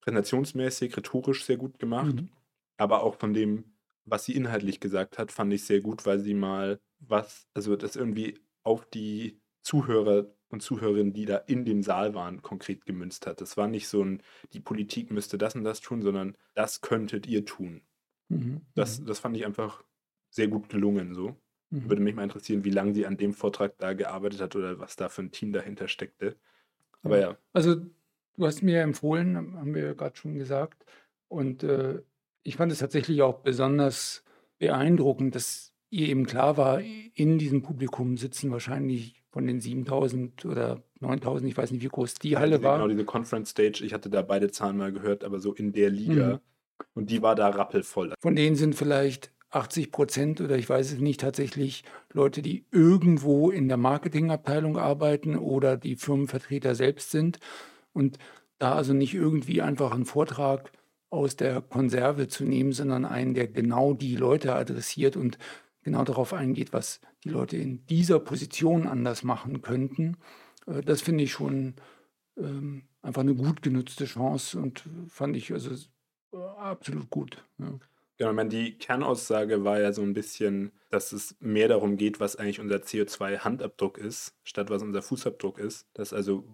präsentationsmäßig, 0.00 0.96
rhetorisch 0.96 1.44
sehr 1.44 1.56
gut 1.56 1.78
gemacht. 1.78 2.14
Mhm. 2.14 2.30
Aber 2.78 3.02
auch 3.02 3.16
von 3.16 3.34
dem, 3.34 3.73
was 4.04 4.24
sie 4.24 4.34
inhaltlich 4.34 4.80
gesagt 4.80 5.18
hat, 5.18 5.32
fand 5.32 5.52
ich 5.52 5.64
sehr 5.64 5.80
gut, 5.80 6.06
weil 6.06 6.20
sie 6.20 6.34
mal 6.34 6.80
was, 6.98 7.46
also 7.54 7.76
das 7.76 7.96
irgendwie 7.96 8.40
auf 8.62 8.84
die 8.86 9.40
Zuhörer 9.62 10.34
und 10.48 10.62
Zuhörerinnen, 10.62 11.12
die 11.12 11.24
da 11.24 11.36
in 11.36 11.64
dem 11.64 11.82
Saal 11.82 12.14
waren, 12.14 12.42
konkret 12.42 12.86
gemünzt 12.86 13.26
hat. 13.26 13.40
Das 13.40 13.56
war 13.56 13.66
nicht 13.66 13.88
so 13.88 14.02
ein, 14.02 14.22
die 14.52 14.60
Politik 14.60 15.10
müsste 15.10 15.38
das 15.38 15.54
und 15.54 15.64
das 15.64 15.80
tun, 15.80 16.02
sondern 16.02 16.36
das 16.54 16.80
könntet 16.80 17.26
ihr 17.26 17.44
tun. 17.44 17.82
Mhm. 18.28 18.62
Das, 18.74 19.04
das 19.04 19.18
fand 19.18 19.36
ich 19.36 19.44
einfach 19.44 19.84
sehr 20.30 20.48
gut 20.48 20.68
gelungen 20.68 21.14
so. 21.14 21.36
Mhm. 21.70 21.88
Würde 21.88 22.02
mich 22.02 22.14
mal 22.14 22.22
interessieren, 22.22 22.64
wie 22.64 22.70
lange 22.70 22.94
sie 22.94 23.06
an 23.06 23.16
dem 23.16 23.32
Vortrag 23.32 23.78
da 23.78 23.92
gearbeitet 23.94 24.40
hat 24.40 24.56
oder 24.56 24.78
was 24.78 24.96
da 24.96 25.08
für 25.08 25.22
ein 25.22 25.32
Team 25.32 25.52
dahinter 25.52 25.88
steckte. 25.88 26.36
Aber 27.02 27.18
ja. 27.18 27.36
Also, 27.52 27.76
du 27.76 28.46
hast 28.46 28.62
mir 28.62 28.82
empfohlen, 28.82 29.36
haben 29.36 29.74
wir 29.74 29.84
ja 29.84 29.92
gerade 29.92 30.16
schon 30.16 30.36
gesagt. 30.36 30.84
Und 31.28 31.62
äh, 31.62 32.02
ich 32.44 32.56
fand 32.56 32.70
es 32.70 32.78
tatsächlich 32.78 33.22
auch 33.22 33.40
besonders 33.40 34.22
beeindruckend, 34.58 35.34
dass 35.34 35.72
ihr 35.90 36.08
eben 36.08 36.26
klar 36.26 36.56
war, 36.56 36.80
in 36.80 37.38
diesem 37.38 37.62
Publikum 37.62 38.16
sitzen 38.16 38.50
wahrscheinlich 38.50 39.22
von 39.30 39.46
den 39.46 39.60
7000 39.60 40.44
oder 40.44 40.82
9000, 41.00 41.50
ich 41.50 41.56
weiß 41.56 41.72
nicht, 41.72 41.82
wie 41.82 41.88
groß 41.88 42.14
die 42.14 42.36
Halle 42.36 42.62
war. 42.62 42.76
Genau, 42.76 42.88
diese 42.88 43.04
Conference 43.04 43.50
Stage, 43.50 43.82
ich 43.84 43.92
hatte 43.92 44.10
da 44.10 44.22
beide 44.22 44.50
Zahlen 44.50 44.76
mal 44.76 44.92
gehört, 44.92 45.24
aber 45.24 45.40
so 45.40 45.52
in 45.52 45.72
der 45.72 45.90
Liga. 45.90 46.34
Mhm. 46.34 46.40
Und 46.94 47.10
die 47.10 47.22
war 47.22 47.34
da 47.34 47.48
rappelvoll. 47.48 48.12
Von 48.20 48.36
denen 48.36 48.56
sind 48.56 48.74
vielleicht 48.74 49.32
80 49.50 49.92
Prozent 49.92 50.40
oder 50.40 50.56
ich 50.56 50.68
weiß 50.68 50.92
es 50.92 50.98
nicht 50.98 51.20
tatsächlich 51.20 51.84
Leute, 52.12 52.42
die 52.42 52.66
irgendwo 52.70 53.50
in 53.50 53.68
der 53.68 53.76
Marketingabteilung 53.76 54.76
arbeiten 54.76 55.36
oder 55.36 55.76
die 55.76 55.96
Firmenvertreter 55.96 56.74
selbst 56.74 57.10
sind. 57.10 57.38
Und 57.92 58.18
da 58.58 58.74
also 58.74 58.92
nicht 58.92 59.14
irgendwie 59.14 59.62
einfach 59.62 59.92
einen 59.92 60.04
Vortrag 60.04 60.72
aus 61.14 61.36
der 61.36 61.62
Konserve 61.62 62.28
zu 62.28 62.44
nehmen, 62.44 62.72
sondern 62.72 63.04
einen, 63.04 63.34
der 63.34 63.48
genau 63.48 63.94
die 63.94 64.16
Leute 64.16 64.54
adressiert 64.54 65.16
und 65.16 65.38
genau 65.82 66.04
darauf 66.04 66.32
eingeht, 66.32 66.72
was 66.72 67.00
die 67.22 67.30
Leute 67.30 67.56
in 67.56 67.86
dieser 67.86 68.18
Position 68.18 68.86
anders 68.86 69.22
machen 69.22 69.62
könnten. 69.62 70.16
Äh, 70.66 70.82
das 70.82 71.02
finde 71.02 71.24
ich 71.24 71.32
schon 71.32 71.74
ähm, 72.36 72.82
einfach 73.02 73.22
eine 73.22 73.34
gut 73.34 73.62
genutzte 73.62 74.06
Chance 74.06 74.58
und 74.58 74.84
fand 75.08 75.36
ich 75.36 75.52
also 75.52 75.70
äh, 76.32 76.36
absolut 76.36 77.10
gut. 77.10 77.44
Ja. 77.58 77.78
Genau, 78.16 78.30
ich 78.30 78.36
meine, 78.36 78.50
die 78.50 78.78
Kernaussage 78.78 79.64
war 79.64 79.80
ja 79.80 79.92
so 79.92 80.02
ein 80.02 80.14
bisschen, 80.14 80.72
dass 80.90 81.12
es 81.12 81.36
mehr 81.40 81.66
darum 81.66 81.96
geht, 81.96 82.20
was 82.20 82.36
eigentlich 82.36 82.60
unser 82.60 82.76
CO2-Handabdruck 82.76 83.98
ist, 83.98 84.34
statt 84.44 84.70
was 84.70 84.82
unser 84.82 85.02
Fußabdruck 85.02 85.58
ist. 85.58 85.88
Dass 85.94 86.12
also, 86.12 86.44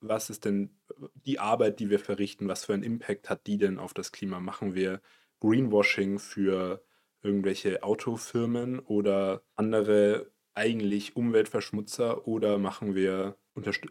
was 0.00 0.30
ist 0.30 0.44
denn 0.44 0.70
die 1.14 1.38
Arbeit, 1.38 1.80
die 1.80 1.90
wir 1.90 1.98
verrichten, 1.98 2.48
was 2.48 2.64
für 2.64 2.74
einen 2.74 2.82
Impact 2.82 3.30
hat 3.30 3.46
die 3.46 3.58
denn 3.58 3.78
auf 3.78 3.94
das 3.94 4.12
Klima? 4.12 4.40
Machen 4.40 4.74
wir 4.74 5.00
Greenwashing 5.40 6.18
für 6.18 6.82
irgendwelche 7.22 7.82
Autofirmen 7.82 8.78
oder 8.78 9.42
andere 9.56 10.30
eigentlich 10.54 11.16
Umweltverschmutzer 11.16 12.26
oder 12.26 12.58
machen 12.58 12.94
wir 12.94 13.36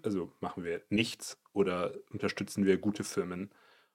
also 0.03 0.31
machen 0.39 0.63
wir 0.63 0.81
nichts 0.89 1.39
oder 1.53 1.93
unterstützen 2.11 2.65
wir 2.65 2.77
gute 2.77 3.03
Firmen? 3.03 3.51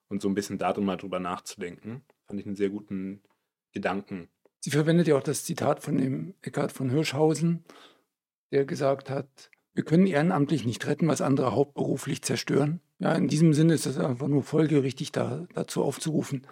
Und 0.07 0.21
so 0.21 0.29
ein 0.29 0.35
bisschen 0.35 0.57
darum 0.57 0.85
mal 0.85 0.97
drüber 0.97 1.19
nachzudenken, 1.19 2.03
fand 2.27 2.39
ich 2.39 2.45
einen 2.45 2.55
sehr 2.55 2.69
guten 2.69 3.23
Gedanken. 3.71 4.29
Sie 4.59 4.69
verwendet 4.69 5.07
ja 5.07 5.17
auch 5.17 5.23
das 5.23 5.43
Zitat 5.43 5.81
von 5.81 5.97
dem 5.97 6.35
Eckhard 6.41 6.71
von 6.71 6.89
Hirschhausen, 6.89 7.65
der 8.51 8.65
gesagt 8.65 9.09
hat, 9.09 9.49
wir 9.75 9.83
können 9.83 10.07
ehrenamtlich 10.07 10.65
nicht 10.65 10.87
retten, 10.87 11.07
was 11.07 11.21
andere 11.21 11.53
hauptberuflich 11.53 12.21
zerstören. 12.21 12.79
Ja, 12.99 13.13
in 13.13 13.27
diesem 13.27 13.53
Sinne 13.53 13.73
ist 13.73 13.85
es 13.85 13.97
einfach 13.97 14.27
nur 14.27 14.41
folgerichtig, 14.41 15.11
da, 15.11 15.45
dazu 15.53 15.83
aufzurufen. 15.83 16.47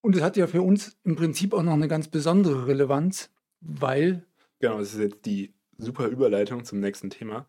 Und 0.00 0.16
es 0.16 0.22
hat 0.22 0.36
ja 0.36 0.48
für 0.48 0.62
uns 0.62 0.96
im 1.04 1.14
Prinzip 1.14 1.54
auch 1.54 1.62
noch 1.62 1.72
eine 1.72 1.88
ganz 1.88 2.08
besondere 2.08 2.66
Relevanz, 2.66 3.30
weil. 3.60 4.26
Genau, 4.58 4.78
das 4.78 4.92
ist 4.92 5.00
jetzt 5.00 5.24
die 5.24 5.54
super 5.78 6.08
Überleitung 6.08 6.64
zum 6.64 6.80
nächsten 6.80 7.10
Thema. 7.10 7.46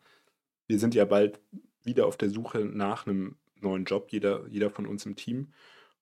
Wir 0.67 0.77
sind 0.77 0.93
ja 0.93 1.05
bald 1.05 1.39
wieder 1.83 2.05
auf 2.05 2.15
der 2.15 2.29
Suche 2.29 2.59
nach 2.59 3.07
einem 3.07 3.35
neuen 3.59 3.85
Job, 3.85 4.09
jeder, 4.11 4.47
jeder 4.47 4.69
von 4.69 4.85
uns 4.85 5.07
im 5.07 5.15
Team. 5.15 5.53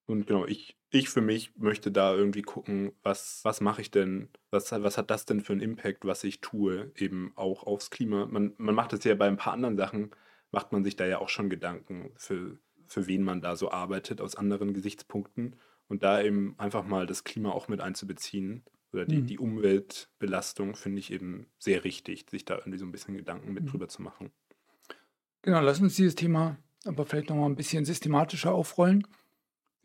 Und 0.08 0.26
genau, 0.26 0.46
ich, 0.46 0.78
ich 0.90 1.10
für 1.10 1.22
mich 1.22 1.56
möchte 1.58 1.92
da 1.92 2.16
irgendwie 2.16 2.42
gucken, 2.42 2.94
was, 3.04 3.42
was 3.44 3.62
mache 3.62 3.82
ich 3.82 3.92
denn, 3.92 4.30
was, 4.50 4.72
was 4.72 4.98
hat 4.98 5.12
das 5.12 5.26
denn 5.26 5.42
für 5.42 5.54
einen 5.54 5.62
Impact, 5.62 6.06
was 6.06 6.24
ich 6.24 6.40
tue, 6.42 6.92
eben 6.96 7.34
auch 7.36 7.64
aufs 7.64 7.90
Klima. 7.90 8.26
Man, 8.26 8.54
man 8.58 8.74
macht 8.74 8.94
es 8.94 9.04
ja 9.04 9.14
bei 9.16 9.28
ein 9.28 9.38
paar 9.38 9.54
anderen 9.54 9.76
Sachen, 9.78 10.12
macht 10.52 10.72
man 10.72 10.84
sich 10.84 10.96
da 10.96 11.06
ja 11.06 11.20
auch 11.20 11.28
schon 11.28 11.50
Gedanken, 11.50 12.12
für, 12.16 12.58
für 12.88 13.06
wen 13.08 13.22
man 13.22 13.42
da 13.42 13.58
so 13.58 13.70
arbeitet, 13.70 14.22
aus 14.22 14.36
anderen 14.36 14.74
Gesichtspunkten. 14.74 15.58
Und 15.90 16.04
da 16.04 16.22
eben 16.22 16.56
einfach 16.58 16.86
mal 16.86 17.06
das 17.06 17.24
Klima 17.24 17.52
auch 17.52 17.68
mit 17.68 17.82
einzubeziehen 17.82 18.64
oder 18.94 19.06
die, 19.06 19.18
mhm. 19.18 19.28
die 19.28 19.40
Umweltbelastung 19.40 20.76
finde 20.76 21.00
ich 21.00 21.12
eben 21.12 21.48
sehr 21.60 21.84
richtig, 21.84 22.30
sich 22.30 22.46
da 22.46 22.56
irgendwie 22.56 22.78
so 22.78 22.86
ein 22.86 22.92
bisschen 22.92 23.16
Gedanken 23.16 23.54
mit 23.54 23.66
mhm. 23.66 23.68
drüber 23.68 23.88
zu 23.90 24.02
machen. 24.02 24.32
Genau, 25.42 25.62
lass 25.62 25.80
uns 25.80 25.96
dieses 25.96 26.16
Thema 26.16 26.58
aber 26.88 27.06
vielleicht 27.06 27.30
noch 27.30 27.36
mal 27.36 27.46
ein 27.46 27.56
bisschen 27.56 27.86
systematischer 27.86 28.54
aufrollen. 28.54 29.06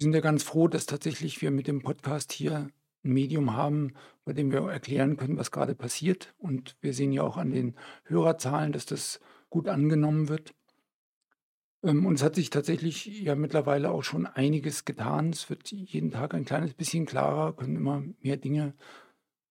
Wir 0.03 0.07
sind 0.07 0.15
ja 0.15 0.21
ganz 0.21 0.43
froh, 0.43 0.67
dass 0.67 0.87
tatsächlich 0.87 1.43
wir 1.43 1.53
mit 1.53 1.69
dem 1.69 1.81
Podcast 1.81 2.33
hier 2.33 2.57
ein 3.05 3.13
Medium 3.13 3.55
haben, 3.55 3.95
bei 4.25 4.33
dem 4.33 4.51
wir 4.51 4.69
erklären 4.69 5.17
können, 5.17 5.37
was 5.37 5.53
gerade 5.53 5.77
passiert. 5.77 6.35
Und 6.39 6.77
wir 6.81 6.93
sehen 6.93 7.13
ja 7.13 7.23
auch 7.23 7.37
an 7.37 7.53
den 7.53 7.77
Hörerzahlen, 8.07 8.73
dass 8.73 8.85
das 8.85 9.21
gut 9.49 9.69
angenommen 9.69 10.29
wird. 10.29 10.57
Ähm, 11.85 12.05
und 12.05 12.15
es 12.15 12.25
hat 12.25 12.35
sich 12.35 12.51
tatsächlich 12.51 13.07
ja 13.21 13.37
mittlerweile 13.37 13.93
auch 13.93 14.03
schon 14.03 14.27
einiges 14.27 14.85
getan. 14.85 15.31
Es 15.31 15.49
wird 15.49 15.71
jeden 15.71 16.11
Tag 16.11 16.35
ein 16.35 16.47
kleines 16.47 16.75
bisschen 16.75 17.07
klarer, 17.07 17.53
können 17.53 17.77
immer 17.77 18.03
mehr 18.23 18.39
Dinge 18.39 18.75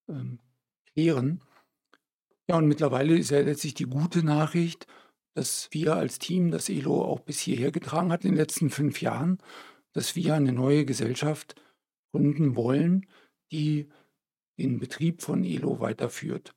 ähm, 0.09 0.39
klären. 0.91 1.39
Ja, 2.49 2.57
und 2.57 2.67
mittlerweile 2.67 3.17
ist 3.17 3.31
ja 3.31 3.39
letztlich 3.39 3.75
die 3.75 3.85
gute 3.85 4.21
Nachricht, 4.21 4.85
dass 5.33 5.69
wir 5.71 5.95
als 5.95 6.19
Team 6.19 6.51
das 6.51 6.67
ELO 6.67 7.05
auch 7.05 7.21
bis 7.21 7.39
hierher 7.39 7.71
getragen 7.71 8.11
hat 8.11 8.25
in 8.25 8.31
den 8.31 8.37
letzten 8.37 8.69
fünf 8.69 9.01
Jahren, 9.01 9.37
dass 9.93 10.15
wir 10.15 10.33
eine 10.33 10.53
neue 10.53 10.85
Gesellschaft 10.85 11.55
gründen 12.11 12.55
wollen, 12.55 13.07
die 13.51 13.89
den 14.57 14.79
Betrieb 14.79 15.21
von 15.21 15.43
ELO 15.43 15.79
weiterführt. 15.79 16.53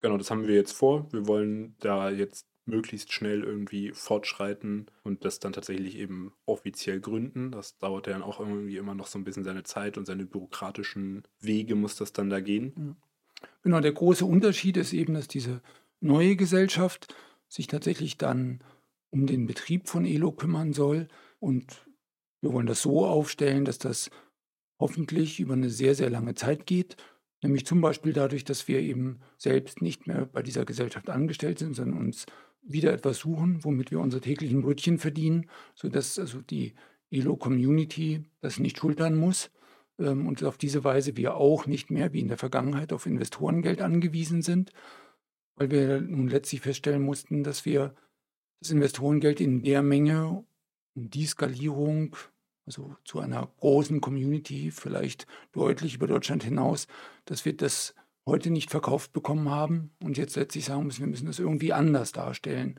Genau, 0.00 0.16
das 0.16 0.30
haben 0.30 0.46
wir 0.46 0.54
jetzt 0.54 0.72
vor. 0.72 1.12
Wir 1.12 1.26
wollen 1.26 1.74
da 1.80 2.10
jetzt 2.10 2.46
möglichst 2.66 3.12
schnell 3.12 3.42
irgendwie 3.42 3.92
fortschreiten 3.92 4.86
und 5.02 5.24
das 5.24 5.40
dann 5.40 5.52
tatsächlich 5.52 5.96
eben 5.96 6.32
offiziell 6.44 7.00
gründen. 7.00 7.50
Das 7.50 7.78
dauert 7.78 8.06
ja 8.06 8.12
dann 8.12 8.22
auch 8.22 8.38
irgendwie 8.38 8.76
immer 8.76 8.94
noch 8.94 9.06
so 9.06 9.18
ein 9.18 9.24
bisschen 9.24 9.44
seine 9.44 9.64
Zeit 9.64 9.98
und 9.98 10.04
seine 10.04 10.26
bürokratischen 10.26 11.22
Wege 11.40 11.74
muss 11.74 11.96
das 11.96 12.12
dann 12.12 12.30
da 12.30 12.40
gehen. 12.40 12.96
Genau, 13.62 13.80
der 13.80 13.92
große 13.92 14.24
Unterschied 14.24 14.76
ist 14.76 14.92
eben, 14.92 15.14
dass 15.14 15.28
diese 15.28 15.62
neue 16.00 16.36
Gesellschaft 16.36 17.14
sich 17.48 17.66
tatsächlich 17.66 18.18
dann 18.18 18.62
um 19.10 19.26
den 19.26 19.46
Betrieb 19.46 19.88
von 19.88 20.04
Elo 20.04 20.32
kümmern 20.32 20.72
soll. 20.72 21.08
Und 21.40 21.87
wir 22.40 22.52
wollen 22.52 22.66
das 22.66 22.82
so 22.82 23.06
aufstellen, 23.06 23.64
dass 23.64 23.78
das 23.78 24.10
hoffentlich 24.78 25.40
über 25.40 25.54
eine 25.54 25.70
sehr, 25.70 25.94
sehr 25.94 26.10
lange 26.10 26.34
Zeit 26.34 26.66
geht. 26.66 26.96
Nämlich 27.42 27.66
zum 27.66 27.80
Beispiel 27.80 28.12
dadurch, 28.12 28.44
dass 28.44 28.68
wir 28.68 28.80
eben 28.80 29.20
selbst 29.36 29.82
nicht 29.82 30.06
mehr 30.06 30.26
bei 30.26 30.42
dieser 30.42 30.64
Gesellschaft 30.64 31.08
angestellt 31.08 31.58
sind, 31.58 31.74
sondern 31.74 31.98
uns 31.98 32.26
wieder 32.62 32.92
etwas 32.92 33.18
suchen, 33.18 33.64
womit 33.64 33.90
wir 33.90 34.00
unsere 34.00 34.20
täglichen 34.20 34.62
Brötchen 34.62 34.98
verdienen, 34.98 35.48
sodass 35.74 36.18
also 36.18 36.40
die 36.40 36.74
Elo-Community 37.10 38.24
das 38.40 38.58
nicht 38.58 38.78
schultern 38.78 39.16
muss 39.16 39.50
ähm, 39.98 40.26
und 40.26 40.42
auf 40.44 40.58
diese 40.58 40.84
Weise 40.84 41.16
wir 41.16 41.36
auch 41.36 41.66
nicht 41.66 41.90
mehr 41.90 42.12
wie 42.12 42.20
in 42.20 42.28
der 42.28 42.38
Vergangenheit 42.38 42.92
auf 42.92 43.06
Investorengeld 43.06 43.80
angewiesen 43.80 44.42
sind, 44.42 44.72
weil 45.56 45.70
wir 45.70 46.00
nun 46.00 46.28
letztlich 46.28 46.60
feststellen 46.60 47.02
mussten, 47.02 47.42
dass 47.42 47.64
wir 47.64 47.94
das 48.60 48.70
Investorengeld 48.70 49.40
in 49.40 49.62
der 49.62 49.82
Menge 49.82 50.44
die 50.98 51.26
Skalierung, 51.26 52.16
also 52.66 52.94
zu 53.04 53.20
einer 53.20 53.50
großen 53.60 54.00
Community, 54.00 54.70
vielleicht 54.70 55.26
deutlich 55.52 55.94
über 55.94 56.06
Deutschland 56.06 56.44
hinaus, 56.44 56.86
dass 57.24 57.44
wir 57.44 57.56
das 57.56 57.94
heute 58.26 58.50
nicht 58.50 58.70
verkauft 58.70 59.12
bekommen 59.12 59.50
haben 59.50 59.90
und 60.02 60.18
jetzt 60.18 60.36
letztlich 60.36 60.66
sagen 60.66 60.84
müssen, 60.84 61.00
wir 61.00 61.06
müssen 61.06 61.26
das 61.26 61.38
irgendwie 61.38 61.72
anders 61.72 62.12
darstellen. 62.12 62.78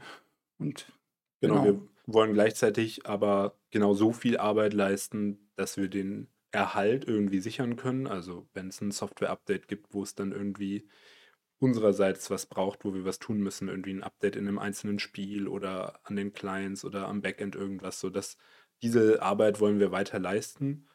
Und 0.60 0.92
genau, 1.42 1.64
genau. 1.64 1.66
wir 1.66 2.14
wollen 2.14 2.34
gleichzeitig 2.34 3.06
aber 3.08 3.58
genau 3.72 3.94
so 3.94 4.12
viel 4.12 4.38
Arbeit 4.38 4.74
leisten, 4.74 5.50
dass 5.56 5.78
wir 5.78 5.90
den 5.90 6.28
Erhalt 6.52 7.08
irgendwie 7.08 7.40
sichern 7.40 7.76
können. 7.76 8.08
Also 8.08 8.48
wenn 8.54 8.70
es 8.70 8.82
ein 8.82 8.92
Software-Update 8.92 9.68
gibt, 9.68 9.94
wo 9.94 10.04
es 10.04 10.16
dann 10.16 10.32
irgendwie 10.32 10.88
unsererseits 11.60 12.30
was 12.32 12.46
braucht, 12.46 12.86
wo 12.86 12.94
wir 12.94 13.06
was 13.06 13.20
tun 13.20 13.40
müssen, 13.40 13.68
irgendwie 13.68 13.94
ein 13.94 14.04
Update 14.04 14.36
in 14.36 14.48
einem 14.48 14.60
einzelnen 14.60 15.00
Spiel 15.00 15.48
oder 15.48 16.00
an 16.04 16.16
den 16.16 16.34
Clients 16.34 16.86
oder 16.86 17.08
am 17.08 17.22
Backend 17.22 17.56
irgendwas, 17.56 18.00
so 18.00 18.10
dass 18.10 18.38
diese 18.82 19.22
Arbeit 19.22 19.60
wollen 19.60 19.80
wir 19.80 19.92
weiter 19.92 20.20
leisten, 20.20 20.88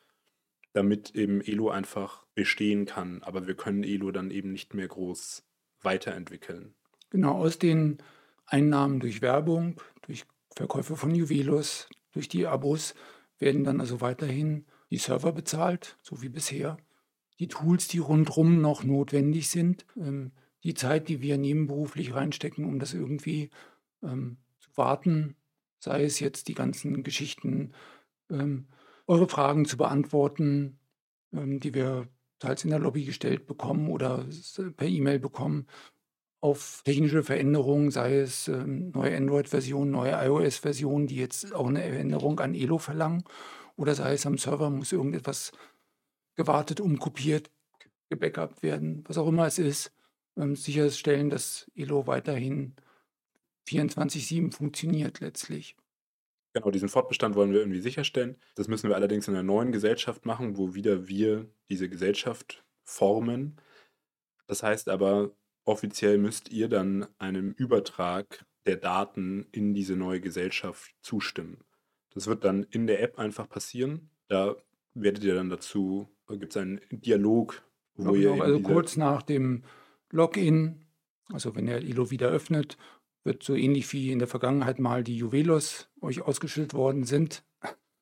damit 0.73 1.15
eben 1.15 1.41
Elo 1.43 1.71
einfach 1.71 2.25
bestehen 2.35 2.87
kann, 2.87 3.23
aber 3.23 3.47
wir 3.47 3.55
können 3.55 3.85
Elo 3.85 4.11
dann 4.11 4.31
eben 4.31 4.53
nicht 4.53 4.75
mehr 4.75 4.89
groß 4.89 5.45
weiterentwickeln. 5.83 6.75
Genau, 7.11 7.35
aus 7.35 7.59
den 7.59 7.99
Einnahmen 8.47 9.01
durch 9.01 9.23
Werbung, 9.23 9.81
durch 10.03 10.25
Verkäufe 10.57 10.97
von 10.97 11.15
Juvelos, 11.15 11.89
durch 12.13 12.29
die 12.29 12.47
Abos 12.47 12.95
werden 13.39 13.65
dann 13.65 13.81
also 13.81 14.01
weiterhin 14.01 14.67
die 14.91 14.99
Server 14.99 15.33
bezahlt, 15.33 15.99
so 16.01 16.23
wie 16.23 16.29
bisher. 16.29 16.77
Die 17.39 17.49
Tools, 17.49 17.89
die 17.89 17.99
rundherum 17.99 18.61
noch 18.61 18.85
notwendig 18.85 19.51
sind, 19.51 19.85
ähm, 19.97 20.33
die 20.65 20.75
Zeit, 20.75 21.09
die 21.09 21.21
wir 21.21 21.39
nebenberuflich 21.39 22.15
reinstecken, 22.15 22.65
um 22.65 22.79
das 22.79 22.95
irgendwie 22.95 23.51
ähm, 24.03 24.39
zu 24.59 24.71
warten, 24.77 25.37
sei 25.79 26.05
es 26.05 26.19
jetzt 26.21 26.49
die 26.49 26.55
ganzen 26.55 27.03
Geschichten, 27.03 27.73
ähm, 28.31 28.67
eure 29.07 29.29
Fragen 29.29 29.67
zu 29.67 29.77
beantworten, 29.77 30.79
ähm, 31.33 31.61
die 31.61 31.75
wir 31.75 32.09
teils 32.39 32.65
in 32.65 32.71
der 32.71 32.79
Lobby 32.79 33.05
gestellt 33.05 33.47
bekommen 33.47 33.91
oder 33.91 34.27
per 34.77 34.89
E-Mail 34.89 35.19
bekommen, 35.19 35.67
auf 36.41 36.83
technische 36.85 37.23
Veränderungen, 37.23 37.91
sei 37.91 38.19
es 38.19 38.49
ähm, 38.49 38.91
neue 38.91 39.17
Android-Versionen, 39.17 39.91
neue 39.91 40.13
iOS-Versionen, 40.13 41.07
die 41.07 41.17
jetzt 41.17 41.55
auch 41.55 41.69
eine 41.69 41.83
Änderung 41.83 42.41
an 42.41 42.55
Elo 42.55 42.79
verlangen, 42.79 43.25
oder 43.77 43.95
sei 43.95 44.13
es 44.13 44.27
am 44.27 44.39
Server 44.39 44.71
muss 44.71 44.93
irgendetwas 44.93 45.53
gewartet, 46.37 46.81
umkopiert, 46.81 47.51
gebackupt 48.11 48.63
werden, 48.63 49.05
was 49.07 49.19
auch 49.19 49.27
immer 49.27 49.47
es 49.47 49.59
ist, 49.59 49.91
ähm, 50.37 50.57
sicherstellen, 50.57 51.31
dass 51.31 51.71
Elo 51.75 52.07
weiterhin 52.07 52.75
24/7 53.69 54.53
funktioniert 54.53 55.21
letztlich. 55.21 55.77
Genau, 56.53 56.71
diesen 56.71 56.89
Fortbestand 56.89 57.35
wollen 57.35 57.53
wir 57.53 57.61
irgendwie 57.61 57.81
sicherstellen. 57.81 58.37
Das 58.55 58.69
müssen 58.69 58.89
wir 58.89 58.95
allerdings 58.95 59.27
in 59.27 59.35
einer 59.35 59.43
neuen 59.43 59.73
Gesellschaft 59.73 60.25
machen, 60.25 60.57
wo 60.57 60.75
wieder 60.75 61.09
wir 61.09 61.51
diese 61.69 61.89
Gesellschaft 61.89 62.65
formen. 62.85 63.57
Das 64.47 64.63
heißt 64.63 64.89
aber, 64.89 65.33
offiziell 65.65 66.19
müsst 66.19 66.51
ihr 66.51 66.69
dann 66.69 67.09
einem 67.19 67.53
Übertrag 67.53 68.47
der 68.67 68.77
Daten 68.77 69.47
in 69.51 69.75
diese 69.75 69.97
neue 69.97 70.21
Gesellschaft 70.21 70.95
zustimmen. 71.03 71.65
Das 72.15 72.29
wird 72.29 72.45
dann 72.45 72.63
in 72.63 72.87
der 72.87 73.03
App 73.03 73.19
einfach 73.19 73.49
passieren. 73.49 74.11
Da 74.29 74.55
werdet 74.95 75.25
ihr 75.25 75.35
dann 75.35 75.51
dazu, 75.51 76.09
gibt 76.29 76.55
es 76.55 76.57
einen 76.57 76.81
Dialog, 76.91 77.63
wo 77.97 78.15
ihr. 78.15 78.33
Also 78.41 78.61
kurz 78.61 78.97
nach 78.97 79.23
dem 79.23 79.65
Login, 80.15 80.87
also 81.33 81.55
wenn 81.57 81.67
ihr 81.67 81.83
Ilo 81.83 82.11
wieder 82.11 82.29
öffnet, 82.29 82.79
wird 83.25 83.43
so 83.43 83.55
ähnlich 83.55 83.93
wie 83.93 84.13
in 84.13 84.21
der 84.21 84.29
Vergangenheit 84.29 84.79
mal 84.79 85.03
die 85.03 85.17
Juwelos 85.17 85.89
euch 86.01 86.23
ausgeschüttet 86.23 86.73
worden 86.73 87.05
sind. 87.05 87.43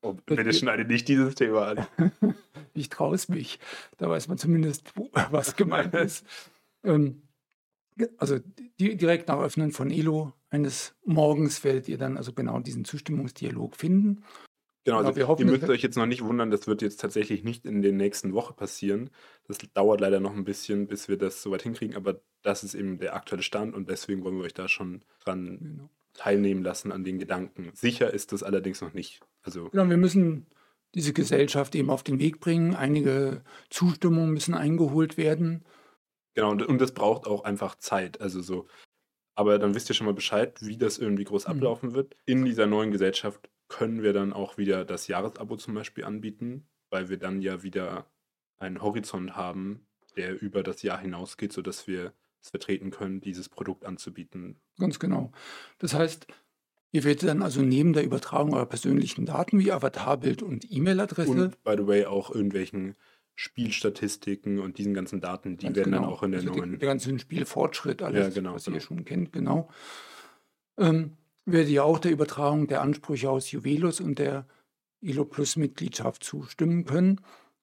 Oh, 0.02 0.14
bitte 0.26 0.52
schneide 0.52 0.84
nicht 0.84 1.08
dieses 1.08 1.36
Thema 1.36 1.68
an. 1.68 1.86
ich 2.74 2.90
traue 2.90 3.14
es 3.14 3.28
mich. 3.28 3.60
Da 3.96 4.10
weiß 4.10 4.28
man 4.28 4.36
zumindest, 4.36 4.92
was 5.30 5.56
gemeint 5.56 5.94
ist. 5.94 6.26
Ähm, 6.84 7.22
also 8.18 8.40
die, 8.78 8.96
direkt 8.96 9.28
nach 9.28 9.38
Öffnen 9.38 9.72
von 9.72 9.90
Elo 9.90 10.32
eines 10.50 10.94
Morgens 11.04 11.64
werdet 11.64 11.88
ihr 11.88 11.98
dann 11.98 12.16
also 12.16 12.32
genau 12.32 12.60
diesen 12.60 12.84
Zustimmungsdialog 12.84 13.76
finden. 13.76 14.24
Genau, 14.84 14.98
also 14.98 15.14
wir 15.14 15.28
hoffen, 15.28 15.46
ihr 15.46 15.52
müsst 15.52 15.68
euch 15.68 15.82
jetzt 15.82 15.96
noch 15.96 16.06
nicht 16.06 16.24
wundern, 16.24 16.50
das 16.50 16.66
wird 16.66 16.82
jetzt 16.82 17.00
tatsächlich 17.00 17.44
nicht 17.44 17.64
in 17.64 17.82
den 17.82 17.96
nächsten 17.96 18.32
Wochen 18.32 18.54
passieren. 18.56 19.10
Das 19.46 19.58
dauert 19.74 20.00
leider 20.00 20.18
noch 20.18 20.34
ein 20.34 20.44
bisschen, 20.44 20.88
bis 20.88 21.08
wir 21.08 21.16
das 21.16 21.40
soweit 21.40 21.62
hinkriegen, 21.62 21.96
aber 21.96 22.20
das 22.42 22.64
ist 22.64 22.74
eben 22.74 22.98
der 22.98 23.14
aktuelle 23.14 23.44
Stand 23.44 23.74
und 23.74 23.88
deswegen 23.88 24.24
wollen 24.24 24.36
wir 24.36 24.44
euch 24.44 24.54
da 24.54 24.66
schon 24.68 25.04
dran 25.24 25.58
genau. 25.60 25.90
teilnehmen 26.14 26.64
lassen 26.64 26.90
an 26.90 27.04
den 27.04 27.20
Gedanken. 27.20 27.70
Sicher 27.74 28.12
ist 28.12 28.32
das 28.32 28.42
allerdings 28.42 28.80
noch 28.80 28.92
nicht. 28.92 29.20
Also 29.42 29.68
genau, 29.68 29.88
wir 29.88 29.96
müssen 29.96 30.46
diese 30.96 31.12
Gesellschaft 31.12 31.74
eben 31.76 31.90
auf 31.90 32.02
den 32.02 32.18
Weg 32.18 32.40
bringen. 32.40 32.74
Einige 32.74 33.42
Zustimmungen 33.70 34.32
müssen 34.32 34.54
eingeholt 34.54 35.16
werden. 35.16 35.64
Genau, 36.34 36.50
und, 36.50 36.62
und 36.62 36.80
das 36.80 36.92
braucht 36.92 37.26
auch 37.28 37.44
einfach 37.44 37.76
Zeit. 37.76 38.20
Also 38.20 38.42
so, 38.42 38.66
aber 39.34 39.58
dann 39.58 39.74
wisst 39.74 39.88
ihr 39.88 39.94
schon 39.94 40.06
mal 40.06 40.14
Bescheid, 40.14 40.58
wie 40.60 40.76
das 40.76 40.98
irgendwie 40.98 41.24
groß 41.24 41.46
mhm. 41.46 41.52
ablaufen 41.52 41.94
wird. 41.94 42.16
In 42.26 42.44
dieser 42.44 42.66
neuen 42.66 42.90
Gesellschaft 42.90 43.48
können 43.72 44.02
wir 44.02 44.12
dann 44.12 44.34
auch 44.34 44.58
wieder 44.58 44.84
das 44.84 45.08
Jahresabo 45.08 45.56
zum 45.56 45.74
Beispiel 45.74 46.04
anbieten, 46.04 46.68
weil 46.90 47.08
wir 47.08 47.16
dann 47.16 47.40
ja 47.40 47.62
wieder 47.62 48.06
einen 48.58 48.82
Horizont 48.82 49.34
haben, 49.34 49.86
der 50.14 50.40
über 50.40 50.62
das 50.62 50.82
Jahr 50.82 50.98
hinausgeht, 50.98 51.54
sodass 51.54 51.86
wir 51.86 52.12
es 52.42 52.50
vertreten 52.50 52.90
können, 52.90 53.22
dieses 53.22 53.48
Produkt 53.48 53.86
anzubieten. 53.86 54.60
Ganz 54.78 54.98
genau. 54.98 55.32
Das 55.78 55.94
heißt, 55.94 56.26
ihr 56.90 57.04
werdet 57.04 57.26
dann 57.26 57.40
also 57.40 57.62
neben 57.62 57.94
der 57.94 58.04
Übertragung 58.04 58.52
eurer 58.52 58.66
persönlichen 58.66 59.24
Daten 59.24 59.58
wie 59.58 59.72
Avatarbild 59.72 60.42
und 60.42 60.70
E-Mail-Adresse. 60.70 61.30
Und 61.30 61.64
by 61.64 61.74
the 61.78 61.86
way 61.86 62.04
auch 62.04 62.30
irgendwelchen 62.30 62.94
Spielstatistiken 63.34 64.58
und 64.58 64.76
diesen 64.76 64.92
ganzen 64.92 65.22
Daten, 65.22 65.56
die 65.56 65.74
werden 65.74 65.92
genau. 65.92 66.02
dann 66.02 66.10
auch 66.10 66.22
in 66.22 66.32
der 66.32 66.40
also 66.40 66.52
neuen. 66.52 66.78
Der 66.78 66.88
ganze 66.88 67.18
Spielfortschritt, 67.18 68.02
alles, 68.02 68.20
ja, 68.20 68.28
genau, 68.28 68.52
was 68.52 68.66
genau. 68.66 68.76
ihr 68.76 68.80
schon 68.82 69.06
kennt, 69.06 69.32
genau. 69.32 69.70
Ähm, 70.76 71.16
werde 71.44 71.70
ja 71.70 71.82
auch 71.82 71.98
der 71.98 72.12
Übertragung 72.12 72.66
der 72.66 72.82
Ansprüche 72.82 73.30
aus 73.30 73.50
Juvelos 73.50 74.00
und 74.00 74.18
der 74.18 74.46
ILO 75.00 75.24
Plus 75.24 75.56
Mitgliedschaft 75.56 76.22
zustimmen 76.22 76.84
können. 76.84 77.20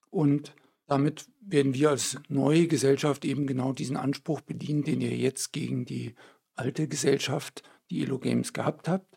Und 0.10 0.56
damit 0.88 1.28
werden 1.42 1.74
wir 1.74 1.92
als 1.92 2.20
neue 2.28 2.68
Gesellschaft 2.68 3.24
eben 3.24 3.48
genau 3.48 3.74
diesen 3.74 3.96
Anspruch 3.96 4.42
bedienen, 4.42 4.84
den 4.84 5.02
ihr 5.02 5.16
jetzt 5.16 5.54
gegen 5.54 5.86
die 5.86 6.16
alte 6.56 6.88
Gesellschaft, 6.88 7.64
die 7.90 8.02
ILO 8.02 8.20
Games, 8.20 8.54
gehabt 8.54 8.88
habt. 8.88 9.16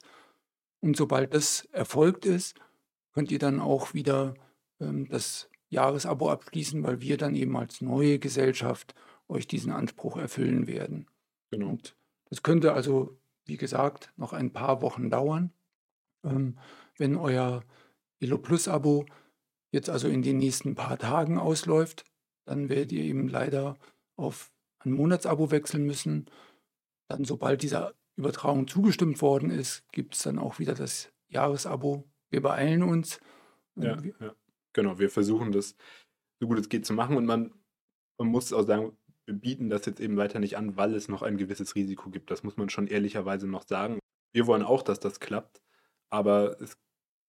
Und 0.81 0.97
sobald 0.97 1.35
das 1.35 1.65
erfolgt 1.73 2.27
ist, 2.27 2.57
könnt 3.13 3.31
ihr 3.31 3.39
dann 3.39 3.61
auch 3.61 3.95
wieder 3.95 4.35
ähm, 4.81 5.09
das 5.09 5.49
Jahresabo 5.69 6.31
abschließen, 6.31 6.83
weil 6.83 7.01
wir 7.01 7.17
dann 7.17 7.35
eben 7.35 7.57
als 7.57 7.81
neue 7.81 8.19
Gesellschaft 8.19 8.95
euch 9.29 9.47
diesen 9.47 9.73
Anspruch 9.73 10.17
erfüllen 10.17 10.67
werden. 10.67 11.07
Genau. 11.51 11.71
Und 11.71 11.97
das 12.29 12.43
könnte 12.43 12.73
also 12.75 13.17
wie 13.45 13.57
gesagt, 13.57 14.13
noch 14.17 14.33
ein 14.33 14.53
paar 14.53 14.83
Wochen 14.83 15.11
dauern. 15.11 15.53
Ähm, 16.25 16.59
wenn 16.99 17.17
euer 17.17 17.65
Elo 18.21 18.39
Plus 18.39 18.69
Abo 18.69 19.07
jetzt 19.73 19.91
also 19.91 20.09
in 20.09 20.23
den 20.23 20.39
nächsten 20.39 20.75
paar 20.75 20.99
Tagen 20.99 21.39
ausläuft, 21.39 22.05
dann 22.45 22.69
werdet 22.69 22.93
ihr 22.93 23.05
eben 23.05 23.29
leider 23.29 23.79
auf 24.17 24.53
ein 24.81 24.93
Monatsabo 24.93 25.51
wechseln 25.51 25.85
müssen. 25.85 26.27
Dann, 27.09 27.25
sobald 27.25 27.63
dieser 27.63 27.95
Übertragung 28.17 28.69
zugestimmt 28.69 29.23
worden 29.23 29.51
ist, 29.51 29.85
gibt 29.93 30.15
es 30.15 30.23
dann 30.23 30.39
auch 30.39 30.59
wieder 30.59 30.75
das 30.75 31.13
Jahresabo. 31.29 32.05
Wir 32.31 32.43
beeilen 32.43 32.83
uns. 32.83 33.21
Ja, 33.77 34.01
ja, 34.21 34.35
genau. 34.73 34.99
Wir 34.99 35.09
versuchen 35.09 35.53
das 35.53 35.77
so 36.43 36.49
gut 36.49 36.59
es 36.59 36.69
geht 36.69 36.85
zu 36.85 36.93
machen 36.93 37.17
und 37.17 37.25
man, 37.25 37.55
man 38.19 38.29
muss 38.29 38.53
auch 38.53 38.65
sagen, 38.65 38.97
bieten 39.33 39.71
das 39.71 39.87
jetzt 39.87 40.01
eben 40.01 40.17
weiter 40.17 40.39
nicht 40.39 40.57
an, 40.57 40.77
weil 40.77 40.95
es 40.95 41.09
noch 41.09 41.23
ein 41.23 41.37
gewisses 41.37 41.75
Risiko 41.75 42.11
gibt. 42.11 42.31
Das 42.31 42.43
muss 42.43 42.57
man 42.57 42.69
schon 42.69 42.87
ehrlicherweise 42.87 43.47
noch 43.47 43.67
sagen. 43.67 43.99
Wir 44.33 44.47
wollen 44.47 44.63
auch, 44.63 44.83
dass 44.83 45.01
das 45.01 45.21
klappt, 45.21 45.63
aber 46.11 46.61
es 46.61 46.79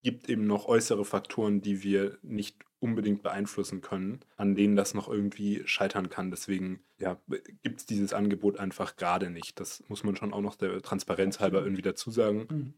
gibt 0.03 0.29
eben 0.29 0.45
noch 0.45 0.67
äußere 0.67 1.05
Faktoren, 1.05 1.61
die 1.61 1.81
wir 1.83 2.17
nicht 2.21 2.57
unbedingt 2.79 3.23
beeinflussen 3.23 3.79
können, 3.79 4.19
an 4.35 4.55
denen 4.55 4.75
das 4.75 4.93
noch 4.93 5.07
irgendwie 5.07 5.61
scheitern 5.65 6.09
kann. 6.09 6.29
Deswegen 6.31 6.83
ja, 6.97 7.17
gibt 7.61 7.79
es 7.79 7.85
dieses 7.85 8.13
Angebot 8.13 8.59
einfach 8.59 8.97
gerade 8.97 9.29
nicht. 9.29 9.59
Das 9.59 9.83
muss 9.87 10.03
man 10.03 10.17
schon 10.17 10.33
auch 10.33 10.41
noch 10.41 10.55
der 10.55 10.81
Transparenz 10.81 11.39
halber 11.39 11.63
irgendwie 11.63 11.81
dazu 11.81 12.11
sagen. 12.11 12.47
Mhm. 12.49 12.73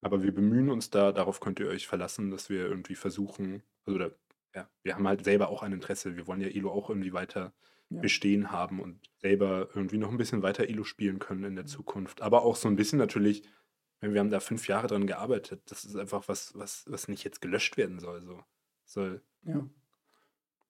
Aber 0.00 0.22
wir 0.22 0.34
bemühen 0.34 0.70
uns 0.70 0.88
da, 0.88 1.12
darauf 1.12 1.40
könnt 1.40 1.60
ihr 1.60 1.68
euch 1.68 1.86
verlassen, 1.86 2.30
dass 2.30 2.48
wir 2.48 2.66
irgendwie 2.66 2.94
versuchen, 2.94 3.62
also 3.84 3.98
da, 3.98 4.10
ja, 4.54 4.68
wir 4.82 4.94
haben 4.94 5.06
halt 5.06 5.24
selber 5.24 5.48
auch 5.48 5.62
ein 5.62 5.72
Interesse. 5.72 6.16
Wir 6.16 6.26
wollen 6.26 6.40
ja 6.40 6.48
Elo 6.48 6.70
auch 6.70 6.88
irgendwie 6.88 7.12
weiter 7.12 7.52
ja. 7.94 8.00
bestehen 8.00 8.50
haben 8.50 8.80
und 8.80 8.98
selber 9.18 9.68
irgendwie 9.74 9.98
noch 9.98 10.10
ein 10.10 10.16
bisschen 10.16 10.42
weiter 10.42 10.68
Elo 10.68 10.84
spielen 10.84 11.18
können 11.18 11.44
in 11.44 11.56
der 11.56 11.66
Zukunft. 11.66 12.22
Aber 12.22 12.42
auch 12.42 12.56
so 12.56 12.68
ein 12.68 12.76
bisschen 12.76 12.98
natürlich, 12.98 13.42
wir 14.00 14.18
haben 14.18 14.30
da 14.30 14.40
fünf 14.40 14.68
Jahre 14.68 14.88
dran 14.88 15.06
gearbeitet. 15.06 15.62
Das 15.66 15.84
ist 15.84 15.96
einfach 15.96 16.28
was, 16.28 16.56
was, 16.56 16.84
was 16.88 17.08
nicht 17.08 17.24
jetzt 17.24 17.40
gelöscht 17.40 17.76
werden 17.76 18.00
soll. 18.00 18.22
So. 18.22 18.42
soll. 18.84 19.22
Ja. 19.44 19.68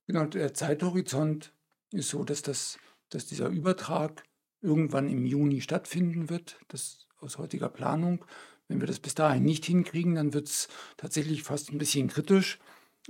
Genau, 0.06 0.26
der 0.26 0.52
Zeithorizont 0.54 1.52
ist 1.92 2.10
so, 2.10 2.24
dass, 2.24 2.42
das, 2.42 2.78
dass 3.08 3.26
dieser 3.26 3.48
Übertrag 3.48 4.24
irgendwann 4.60 5.08
im 5.08 5.26
Juni 5.26 5.60
stattfinden 5.60 6.28
wird. 6.28 6.58
Das 6.68 7.08
aus 7.22 7.38
heutiger 7.38 7.68
Planung. 7.68 8.24
Wenn 8.68 8.80
wir 8.80 8.86
das 8.86 9.00
bis 9.00 9.14
dahin 9.14 9.44
nicht 9.44 9.64
hinkriegen, 9.64 10.14
dann 10.14 10.34
wird 10.34 10.48
es 10.48 10.68
tatsächlich 10.96 11.42
fast 11.42 11.70
ein 11.70 11.78
bisschen 11.78 12.08
kritisch, 12.08 12.58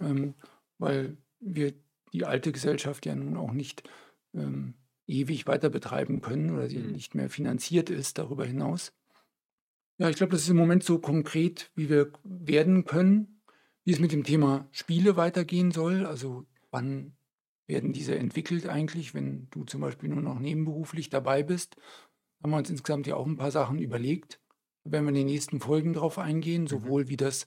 ähm, 0.00 0.34
weil 0.78 1.16
wir 1.40 1.74
die 2.12 2.24
alte 2.24 2.52
Gesellschaft 2.52 3.06
ja 3.06 3.14
nun 3.14 3.36
auch 3.36 3.52
nicht 3.52 3.88
ähm, 4.34 4.74
ewig 5.06 5.46
weiter 5.46 5.70
betreiben 5.70 6.20
können 6.20 6.50
oder 6.50 6.68
sie 6.68 6.78
mhm. 6.78 6.92
nicht 6.92 7.14
mehr 7.14 7.30
finanziert 7.30 7.90
ist 7.90 8.18
darüber 8.18 8.44
hinaus. 8.44 8.92
Ja, 9.98 10.08
ich 10.08 10.16
glaube, 10.16 10.32
das 10.32 10.42
ist 10.42 10.48
im 10.48 10.56
Moment 10.56 10.84
so 10.84 10.98
konkret, 10.98 11.70
wie 11.74 11.88
wir 11.88 12.12
werden 12.24 12.84
können, 12.84 13.42
wie 13.84 13.92
es 13.92 14.00
mit 14.00 14.12
dem 14.12 14.24
Thema 14.24 14.68
Spiele 14.72 15.16
weitergehen 15.16 15.70
soll. 15.70 16.06
Also 16.06 16.46
wann 16.70 17.16
werden 17.66 17.92
diese 17.92 18.16
entwickelt 18.16 18.68
eigentlich, 18.68 19.14
wenn 19.14 19.48
du 19.50 19.64
zum 19.64 19.80
Beispiel 19.80 20.08
nur 20.08 20.22
noch 20.22 20.38
nebenberuflich 20.38 21.10
dabei 21.10 21.42
bist. 21.42 21.76
Haben 22.42 22.50
wir 22.50 22.58
uns 22.58 22.70
insgesamt 22.70 23.06
ja 23.06 23.16
auch 23.16 23.26
ein 23.26 23.36
paar 23.36 23.50
Sachen 23.50 23.78
überlegt. 23.78 24.40
Da 24.84 24.92
werden 24.92 25.04
wir 25.04 25.10
in 25.10 25.14
den 25.14 25.26
nächsten 25.26 25.60
Folgen 25.60 25.92
drauf 25.92 26.18
eingehen, 26.18 26.62
mhm. 26.62 26.68
sowohl 26.68 27.08
wie 27.08 27.16
das 27.16 27.46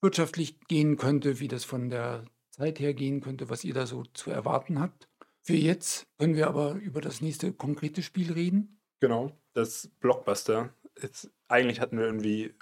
wirtschaftlich 0.00 0.60
gehen 0.68 0.96
könnte, 0.96 1.40
wie 1.40 1.48
das 1.48 1.64
von 1.64 1.88
der 1.88 2.24
Zeit 2.58 2.80
hergehen 2.80 3.20
könnte, 3.20 3.48
was 3.48 3.64
ihr 3.64 3.74
da 3.74 3.86
so 3.86 4.04
zu 4.12 4.30
erwarten 4.30 4.80
habt. 4.80 5.08
Für 5.42 5.54
jetzt 5.54 6.06
können 6.18 6.34
wir 6.34 6.48
aber 6.48 6.74
über 6.74 7.00
das 7.00 7.20
nächste 7.20 7.52
konkrete 7.52 8.02
Spiel 8.02 8.32
reden. 8.32 8.80
Genau, 9.00 9.32
das 9.54 9.90
Blockbuster. 10.00 10.74
Jetzt, 11.00 11.30
eigentlich 11.46 11.80
hatten 11.80 11.96
wir 11.96 12.06
irgendwie 12.06 12.52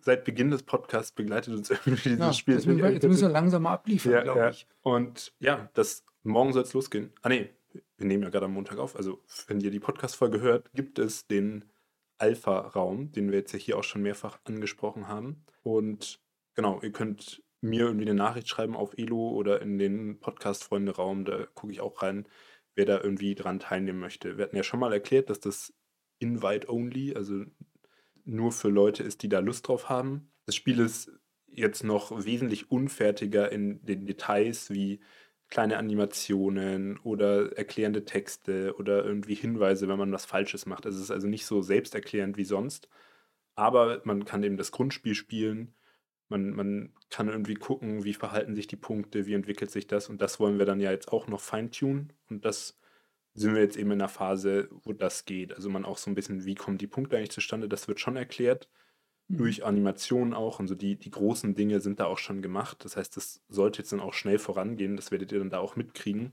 seit 0.00 0.24
Beginn 0.24 0.50
des 0.50 0.62
Podcasts 0.62 1.12
begleitet 1.12 1.54
uns 1.54 1.70
irgendwie 1.86 2.10
dieses 2.10 2.18
ja, 2.18 2.32
Spiel. 2.32 2.54
Jetzt 2.54 2.66
müssen, 2.66 2.82
wir, 2.82 2.92
jetzt 2.92 3.06
müssen 3.06 3.22
wir 3.22 3.28
langsam 3.28 3.62
mal 3.62 3.74
abliefern, 3.74 4.12
ja, 4.12 4.22
glaube 4.22 4.40
ja. 4.40 4.50
ich. 4.50 4.66
Und 4.82 5.32
ja, 5.38 5.70
das 5.74 6.04
morgen 6.22 6.52
soll 6.52 6.62
es 6.62 6.74
losgehen. 6.74 7.12
Ah 7.22 7.28
nee, 7.28 7.50
wir 7.96 8.06
nehmen 8.06 8.24
ja 8.24 8.30
gerade 8.30 8.46
am 8.46 8.54
Montag 8.54 8.78
auf. 8.78 8.96
Also 8.96 9.22
wenn 9.46 9.60
ihr 9.60 9.70
die 9.70 9.80
Podcast-Folge 9.80 10.40
hört, 10.40 10.70
gibt 10.74 10.98
es 10.98 11.26
den 11.26 11.64
Alpha-Raum, 12.18 13.12
den 13.12 13.30
wir 13.30 13.38
jetzt 13.38 13.52
ja 13.52 13.58
hier 13.58 13.78
auch 13.78 13.84
schon 13.84 14.02
mehrfach 14.02 14.38
angesprochen 14.44 15.08
haben. 15.08 15.44
Und 15.62 16.20
genau, 16.54 16.80
ihr 16.82 16.92
könnt 16.92 17.42
mir 17.60 17.86
irgendwie 17.86 18.06
eine 18.06 18.14
Nachricht 18.14 18.48
schreiben 18.48 18.76
auf 18.76 18.96
Elo 18.96 19.30
oder 19.30 19.60
in 19.62 19.78
den 19.78 20.20
Podcast-Freunde-Raum, 20.20 21.24
da 21.24 21.46
gucke 21.54 21.72
ich 21.72 21.80
auch 21.80 22.02
rein, 22.02 22.26
wer 22.74 22.86
da 22.86 23.00
irgendwie 23.00 23.34
dran 23.34 23.58
teilnehmen 23.58 23.98
möchte. 23.98 24.36
Wir 24.38 24.44
hatten 24.44 24.56
ja 24.56 24.62
schon 24.62 24.80
mal 24.80 24.92
erklärt, 24.92 25.30
dass 25.30 25.40
das 25.40 25.74
Invite 26.20 26.70
Only, 26.70 27.14
also 27.14 27.44
nur 28.24 28.52
für 28.52 28.68
Leute 28.68 29.02
ist, 29.02 29.22
die 29.22 29.28
da 29.28 29.40
Lust 29.40 29.66
drauf 29.66 29.88
haben. 29.88 30.30
Das 30.46 30.54
Spiel 30.54 30.78
ist 30.80 31.10
jetzt 31.46 31.82
noch 31.82 32.24
wesentlich 32.24 32.70
unfertiger 32.70 33.50
in 33.50 33.84
den 33.84 34.06
Details 34.06 34.70
wie 34.70 35.00
kleine 35.48 35.78
Animationen 35.78 36.98
oder 36.98 37.56
erklärende 37.56 38.04
Texte 38.04 38.74
oder 38.76 39.04
irgendwie 39.04 39.34
Hinweise, 39.34 39.88
wenn 39.88 39.98
man 39.98 40.12
was 40.12 40.26
Falsches 40.26 40.66
macht. 40.66 40.84
Es 40.86 40.96
ist 40.96 41.10
also 41.10 41.26
nicht 41.26 41.46
so 41.46 41.62
selbsterklärend 41.62 42.36
wie 42.36 42.44
sonst, 42.44 42.88
aber 43.54 44.02
man 44.04 44.24
kann 44.24 44.42
eben 44.42 44.58
das 44.58 44.72
Grundspiel 44.72 45.14
spielen. 45.14 45.74
Man, 46.28 46.50
man 46.50 46.92
kann 47.10 47.28
irgendwie 47.28 47.54
gucken, 47.54 48.04
wie 48.04 48.14
verhalten 48.14 48.54
sich 48.54 48.66
die 48.66 48.76
Punkte, 48.76 49.26
wie 49.26 49.34
entwickelt 49.34 49.70
sich 49.70 49.86
das 49.86 50.08
und 50.08 50.20
das 50.20 50.38
wollen 50.40 50.58
wir 50.58 50.66
dann 50.66 50.80
ja 50.80 50.90
jetzt 50.90 51.10
auch 51.10 51.26
noch 51.26 51.40
feintunen 51.40 52.12
und 52.28 52.44
das 52.44 52.78
sind 53.38 53.54
wir 53.54 53.62
jetzt 53.62 53.76
eben 53.76 53.92
in 53.92 54.00
einer 54.00 54.08
Phase, 54.08 54.68
wo 54.70 54.92
das 54.92 55.24
geht. 55.24 55.54
Also 55.54 55.70
man 55.70 55.84
auch 55.84 55.98
so 55.98 56.10
ein 56.10 56.14
bisschen, 56.14 56.44
wie 56.44 56.54
kommen 56.54 56.78
die 56.78 56.86
Punkte 56.86 57.16
eigentlich 57.16 57.30
zustande, 57.30 57.68
das 57.68 57.88
wird 57.88 58.00
schon 58.00 58.16
erklärt. 58.16 58.68
Mhm. 59.28 59.36
Durch 59.36 59.64
Animationen 59.64 60.34
auch. 60.34 60.58
Und 60.58 60.68
so 60.68 60.74
die, 60.74 60.96
die 60.96 61.10
großen 61.10 61.54
Dinge 61.54 61.80
sind 61.80 62.00
da 62.00 62.06
auch 62.06 62.18
schon 62.18 62.42
gemacht. 62.42 62.84
Das 62.84 62.96
heißt, 62.96 63.16
das 63.16 63.40
sollte 63.48 63.78
jetzt 63.78 63.92
dann 63.92 64.00
auch 64.00 64.14
schnell 64.14 64.38
vorangehen. 64.38 64.96
Das 64.96 65.10
werdet 65.10 65.32
ihr 65.32 65.38
dann 65.38 65.50
da 65.50 65.58
auch 65.58 65.76
mitkriegen. 65.76 66.32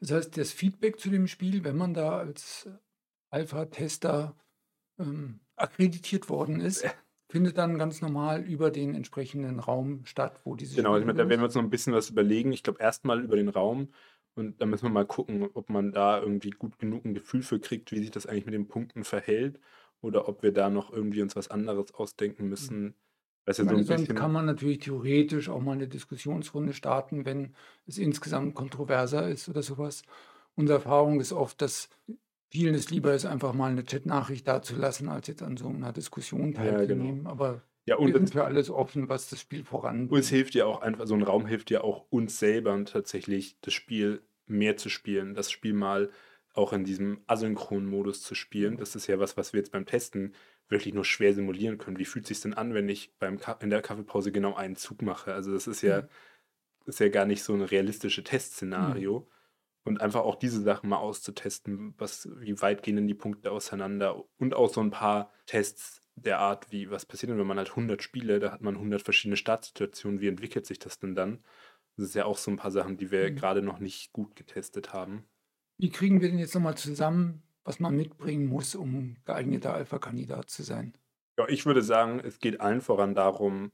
Das 0.00 0.12
heißt, 0.12 0.36
das 0.36 0.52
Feedback 0.52 1.00
zu 1.00 1.10
dem 1.10 1.26
Spiel, 1.26 1.64
wenn 1.64 1.76
man 1.76 1.94
da 1.94 2.18
als 2.18 2.68
Alpha-Tester 3.30 4.36
ähm, 4.98 5.40
akkreditiert 5.56 6.28
worden 6.28 6.60
ist. 6.60 6.84
findet 7.36 7.58
dann 7.58 7.76
ganz 7.76 8.00
normal 8.00 8.42
über 8.44 8.70
den 8.70 8.94
entsprechenden 8.94 9.60
Raum 9.60 10.06
statt, 10.06 10.40
wo 10.44 10.54
diese 10.54 10.74
Genau, 10.74 10.94
also 10.94 11.06
da 11.06 11.28
werden 11.28 11.40
wir 11.40 11.44
uns 11.44 11.54
noch 11.54 11.62
ein 11.62 11.68
bisschen 11.68 11.92
was 11.92 12.08
überlegen. 12.08 12.50
Ich 12.50 12.62
glaube, 12.62 12.80
erstmal 12.80 13.22
über 13.22 13.36
den 13.36 13.50
Raum. 13.50 13.88
Und 14.34 14.58
da 14.58 14.64
müssen 14.64 14.84
wir 14.84 14.90
mal 14.90 15.04
gucken, 15.04 15.46
ob 15.52 15.68
man 15.68 15.92
da 15.92 16.18
irgendwie 16.18 16.48
gut 16.48 16.78
genug 16.78 17.04
ein 17.04 17.12
Gefühl 17.12 17.42
für 17.42 17.60
kriegt, 17.60 17.92
wie 17.92 17.98
sich 17.98 18.10
das 18.10 18.24
eigentlich 18.24 18.46
mit 18.46 18.54
den 18.54 18.68
Punkten 18.68 19.04
verhält 19.04 19.60
oder 20.00 20.28
ob 20.30 20.42
wir 20.42 20.50
da 20.52 20.70
noch 20.70 20.90
irgendwie 20.90 21.20
uns 21.20 21.36
was 21.36 21.50
anderes 21.50 21.92
ausdenken 21.92 22.44
hm. 22.44 22.48
müssen. 22.48 22.94
Weißt 23.44 23.58
du, 23.58 23.64
so 23.64 23.76
bisschen 23.76 24.14
kann 24.14 24.32
man 24.32 24.46
natürlich 24.46 24.78
theoretisch 24.78 25.50
auch 25.50 25.60
mal 25.60 25.72
eine 25.72 25.88
Diskussionsrunde 25.88 26.72
starten, 26.72 27.26
wenn 27.26 27.54
es 27.86 27.98
insgesamt 27.98 28.54
kontroverser 28.54 29.28
ist 29.28 29.50
oder 29.50 29.62
sowas. 29.62 30.04
Unsere 30.54 30.78
Erfahrung 30.78 31.20
ist 31.20 31.34
oft, 31.34 31.60
dass 31.60 31.90
vielen 32.48 32.74
es 32.74 32.90
lieber 32.90 33.14
ist, 33.14 33.26
einfach 33.26 33.52
mal 33.52 33.70
eine 33.70 33.84
Chat-Nachricht 33.84 34.46
dazulassen, 34.46 35.08
als 35.08 35.26
jetzt 35.26 35.42
an 35.42 35.56
so 35.56 35.68
einer 35.68 35.92
Diskussion 35.92 36.54
teilzunehmen. 36.54 37.06
Ja, 37.06 37.12
genau. 37.14 37.30
Aber 37.30 37.62
ja, 37.86 37.96
und 37.96 38.08
wir 38.08 38.14
sind 38.14 38.32
für 38.32 38.44
alles 38.44 38.68
offen, 38.68 39.08
was 39.08 39.28
das 39.28 39.40
Spiel 39.40 39.64
voranbringt. 39.64 40.10
Und 40.10 40.18
es 40.18 40.28
hilft 40.28 40.54
ja 40.54 40.66
auch 40.66 40.80
einfach, 40.80 41.06
so 41.06 41.14
ein 41.14 41.22
Raum 41.22 41.46
hilft 41.46 41.70
ja 41.70 41.82
auch 41.82 42.06
uns 42.10 42.38
selber 42.38 42.84
tatsächlich, 42.84 43.58
das 43.60 43.74
Spiel 43.74 44.22
mehr 44.46 44.76
zu 44.76 44.88
spielen, 44.88 45.34
das 45.34 45.50
Spiel 45.50 45.72
mal 45.72 46.10
auch 46.52 46.72
in 46.72 46.84
diesem 46.84 47.20
asynchronen 47.26 47.88
Modus 47.88 48.22
zu 48.22 48.34
spielen. 48.34 48.76
Das 48.76 48.96
ist 48.96 49.06
ja 49.06 49.18
was, 49.18 49.36
was 49.36 49.52
wir 49.52 49.58
jetzt 49.58 49.72
beim 49.72 49.86
Testen 49.86 50.34
wirklich 50.68 50.94
nur 50.94 51.04
schwer 51.04 51.34
simulieren 51.34 51.78
können. 51.78 51.98
Wie 51.98 52.04
fühlt 52.04 52.24
es 52.24 52.28
sich 52.28 52.40
denn 52.40 52.54
an, 52.54 52.74
wenn 52.74 52.88
ich 52.88 53.14
beim 53.18 53.38
in 53.60 53.70
der 53.70 53.82
Kaffeepause 53.82 54.32
genau 54.32 54.54
einen 54.54 54.74
Zug 54.74 55.02
mache? 55.02 55.32
Also 55.32 55.52
das 55.52 55.66
ist 55.66 55.82
ja, 55.82 56.02
mhm. 56.02 56.08
ist 56.86 56.98
ja 56.98 57.08
gar 57.08 57.26
nicht 57.26 57.42
so 57.44 57.52
ein 57.52 57.62
realistisches 57.62 58.24
Testszenario. 58.24 59.20
Mhm. 59.20 59.35
Und 59.86 60.00
einfach 60.00 60.22
auch 60.22 60.34
diese 60.34 60.60
Sachen 60.62 60.90
mal 60.90 60.98
auszutesten, 60.98 61.94
was, 61.96 62.28
wie 62.40 62.60
weit 62.60 62.82
gehen 62.82 62.96
denn 62.96 63.06
die 63.06 63.14
Punkte 63.14 63.52
auseinander 63.52 64.24
und 64.36 64.54
auch 64.54 64.68
so 64.68 64.80
ein 64.80 64.90
paar 64.90 65.30
Tests 65.46 66.02
der 66.16 66.40
Art, 66.40 66.72
wie 66.72 66.90
was 66.90 67.06
passiert 67.06 67.30
denn, 67.30 67.38
wenn 67.38 67.46
man 67.46 67.58
halt 67.58 67.70
100 67.70 68.02
Spiele, 68.02 68.40
da 68.40 68.50
hat 68.50 68.62
man 68.62 68.74
100 68.74 69.02
verschiedene 69.02 69.36
Startsituationen, 69.36 70.20
wie 70.20 70.26
entwickelt 70.26 70.66
sich 70.66 70.80
das 70.80 70.98
denn 70.98 71.14
dann? 71.14 71.44
Das 71.96 72.06
ist 72.06 72.14
ja 72.16 72.24
auch 72.24 72.36
so 72.36 72.50
ein 72.50 72.56
paar 72.56 72.72
Sachen, 72.72 72.96
die 72.96 73.12
wir 73.12 73.30
mhm. 73.30 73.36
gerade 73.36 73.62
noch 73.62 73.78
nicht 73.78 74.12
gut 74.12 74.34
getestet 74.34 74.92
haben. 74.92 75.24
Wie 75.78 75.90
kriegen 75.90 76.20
wir 76.20 76.30
denn 76.30 76.38
jetzt 76.40 76.54
nochmal 76.54 76.76
zusammen, 76.76 77.42
was 77.64 77.78
man 77.78 77.94
mitbringen 77.94 78.46
muss, 78.46 78.74
um 78.74 79.16
geeigneter 79.24 79.72
Alpha-Kandidat 79.72 80.50
zu 80.50 80.64
sein? 80.64 80.94
Ja, 81.38 81.46
ich 81.48 81.64
würde 81.64 81.82
sagen, 81.82 82.20
es 82.20 82.40
geht 82.40 82.60
allen 82.60 82.80
voran 82.80 83.14
darum, 83.14 83.70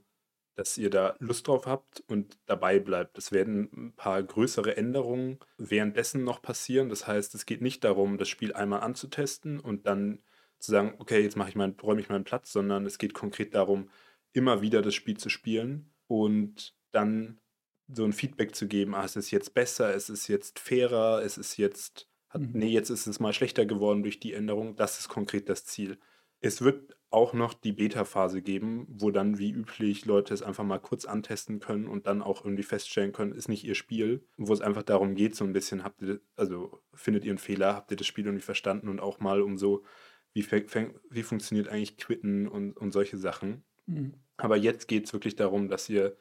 dass 0.55 0.77
ihr 0.77 0.91
da 0.91 1.17
Lust 1.19 1.49
drauf 1.49 1.67
habt 1.67 2.03
und 2.09 2.39
dabei 2.47 2.79
bleibt. 2.79 3.17
Es 3.19 3.33
werden 3.33 3.71
ein 3.75 3.93
paar 3.95 4.23
größere 4.23 4.77
Änderungen 4.77 5.39
währenddessen 5.57 6.25
noch 6.25 6.43
passieren. 6.43 6.89
Das 6.89 7.07
heißt, 7.07 7.35
es 7.35 7.47
geht 7.47 7.63
nicht 7.63 7.85
darum, 7.85 8.19
das 8.19 8.29
Spiel 8.29 8.53
einmal 8.53 8.81
anzutesten 8.81 9.61
und 9.61 9.87
dann 9.87 10.23
zu 10.59 10.71
sagen, 10.71 10.95
okay, 10.99 11.21
jetzt 11.21 11.37
mache 11.37 11.49
ich 11.49 11.57
mein, 11.57 11.77
räume 11.83 12.01
ich 12.01 12.09
meinen 12.09 12.25
Platz, 12.25 12.53
sondern 12.53 12.87
es 12.87 12.99
geht 12.99 13.15
konkret 13.15 13.55
darum, 13.55 13.89
immer 14.33 14.63
wieder 14.63 14.83
das 14.83 14.95
Spiel 14.95 15.17
zu 15.17 15.29
spielen 15.29 15.93
und 16.07 16.75
dann 16.93 17.41
so 17.89 18.05
ein 18.05 18.13
Feedback 18.13 18.55
zu 18.55 18.69
geben, 18.69 18.95
ah, 18.95 19.05
es 19.05 19.17
ist 19.17 19.31
jetzt 19.31 19.55
besser, 19.55 19.95
es 19.95 20.09
ist 20.09 20.29
jetzt 20.29 20.59
fairer, 20.59 21.23
es 21.23 21.37
ist 21.37 21.57
jetzt, 21.57 22.09
hat, 22.29 22.43
mhm. 22.43 22.51
nee, 22.53 22.69
jetzt 22.69 22.91
ist 22.91 23.07
es 23.07 23.21
mal 23.21 23.33
schlechter 23.33 23.67
geworden 23.67 24.03
durch 24.03 24.21
die 24.21 24.33
Änderung. 24.33 24.77
Das 24.77 24.99
ist 24.99 25.09
konkret 25.09 25.49
das 25.49 25.65
Ziel. 25.65 25.99
Es 26.43 26.61
wird 26.61 26.97
auch 27.11 27.35
noch 27.35 27.55
die 27.55 27.73
Beta-Phase 27.73 28.43
geben, 28.43 28.87
wo 28.89 29.11
dann 29.11 29.39
wie 29.39 29.53
üblich 29.53 30.07
Leute 30.07 30.33
es 30.33 30.43
einfach 30.43 30.65
mal 30.65 30.79
kurz 30.79 31.05
antesten 31.05 31.61
können 31.61 31.87
und 31.87 32.07
dann 32.07 32.23
auch 32.23 32.45
irgendwie 32.45 32.63
feststellen 32.63 33.13
können, 33.13 33.33
ist 33.33 33.49
nicht 33.49 33.65
ihr 33.65 33.75
Spiel, 33.75 34.27
wo 34.39 34.53
es 34.53 34.63
einfach 34.63 34.83
darum 34.83 35.15
geht, 35.15 35.37
so 35.37 35.45
ein 35.45 35.53
bisschen, 35.53 35.85
habt 35.85 36.03
ihr, 36.03 36.21
also 36.37 36.83
findet 36.95 37.25
ihr 37.25 37.33
einen 37.33 37.39
Fehler, 37.39 37.75
habt 37.75 37.91
ihr 37.91 37.97
das 37.97 38.07
Spiel 38.07 38.25
irgendwie 38.25 38.45
verstanden 38.45 38.89
und 38.89 38.99
auch 38.99 39.21
mal 39.21 39.43
um 39.43 39.59
so, 39.59 39.85
wie, 40.33 40.45
wie 40.51 41.23
funktioniert 41.23 41.69
eigentlich 41.69 41.99
Quitten 41.99 42.49
und, 42.49 42.77
und 42.77 42.93
solche 42.93 43.19
Sachen. 43.19 43.63
Mhm. 43.87 44.15
Aber 44.39 44.57
jetzt 44.57 44.89
geht 44.89 45.05
es 45.07 45.13
wirklich 45.13 45.37
darum, 45.37 45.69
dass 45.69 45.89
ihr 45.89 46.17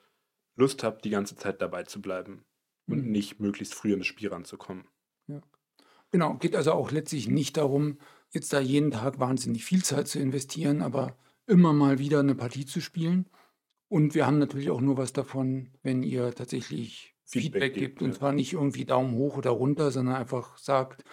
Lust 0.55 0.83
habt, 0.83 1.05
die 1.05 1.09
ganze 1.09 1.37
Zeit 1.37 1.61
dabei 1.61 1.83
zu 1.83 2.01
bleiben 2.01 2.43
und 2.87 3.05
mhm. 3.05 3.11
nicht 3.11 3.39
möglichst 3.39 3.73
früh 3.73 3.93
in 3.93 3.99
das 3.99 4.07
Spiel 4.07 4.29
ranzukommen. 4.29 4.85
Ja. 5.27 5.41
Genau, 6.11 6.35
geht 6.35 6.57
also 6.57 6.73
auch 6.73 6.91
letztlich 6.91 7.29
nicht 7.29 7.55
darum, 7.55 7.97
jetzt 8.31 8.53
da 8.53 8.59
jeden 8.59 8.91
Tag 8.91 9.19
wahnsinnig 9.19 9.63
viel 9.63 9.83
Zeit 9.83 10.07
zu 10.07 10.19
investieren, 10.19 10.81
aber 10.81 11.15
immer 11.47 11.73
mal 11.73 11.99
wieder 11.99 12.19
eine 12.19 12.35
Partie 12.35 12.65
zu 12.65 12.81
spielen. 12.81 13.27
Und 13.87 14.15
wir 14.15 14.25
haben 14.25 14.39
natürlich 14.39 14.69
auch 14.69 14.81
nur 14.81 14.97
was 14.97 15.13
davon, 15.13 15.69
wenn 15.83 16.01
ihr 16.01 16.33
tatsächlich 16.33 17.15
Feedback, 17.25 17.63
Feedback 17.63 17.73
gibt. 17.73 18.01
Und 18.01 18.13
zwar 18.13 18.31
nicht 18.31 18.53
irgendwie 18.53 18.85
Daumen 18.85 19.15
hoch 19.15 19.37
oder 19.37 19.51
runter, 19.51 19.91
sondern 19.91 20.15
einfach 20.15 20.57
sagt, 20.57 21.03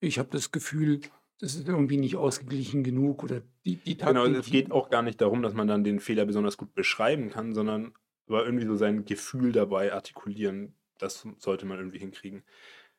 ich 0.00 0.18
habe 0.18 0.30
das 0.30 0.50
Gefühl, 0.50 1.00
das 1.38 1.54
ist 1.54 1.68
irgendwie 1.68 1.96
nicht 1.98 2.16
ausgeglichen 2.16 2.82
genug 2.82 3.22
oder 3.22 3.42
die, 3.64 3.76
die 3.76 3.96
Taktik. 3.96 4.22
Genau, 4.22 4.38
es 4.38 4.46
geht 4.46 4.70
auch 4.70 4.88
gar 4.88 5.02
nicht 5.02 5.20
darum, 5.20 5.42
dass 5.42 5.54
man 5.54 5.66
dann 5.66 5.84
den 5.84 6.00
Fehler 6.00 6.24
besonders 6.24 6.56
gut 6.56 6.74
beschreiben 6.74 7.30
kann, 7.30 7.54
sondern 7.54 7.92
aber 8.26 8.46
irgendwie 8.46 8.66
so 8.66 8.76
sein 8.76 9.04
Gefühl 9.04 9.52
dabei 9.52 9.92
artikulieren, 9.92 10.74
das 10.98 11.26
sollte 11.38 11.66
man 11.66 11.78
irgendwie 11.78 11.98
hinkriegen. 11.98 12.42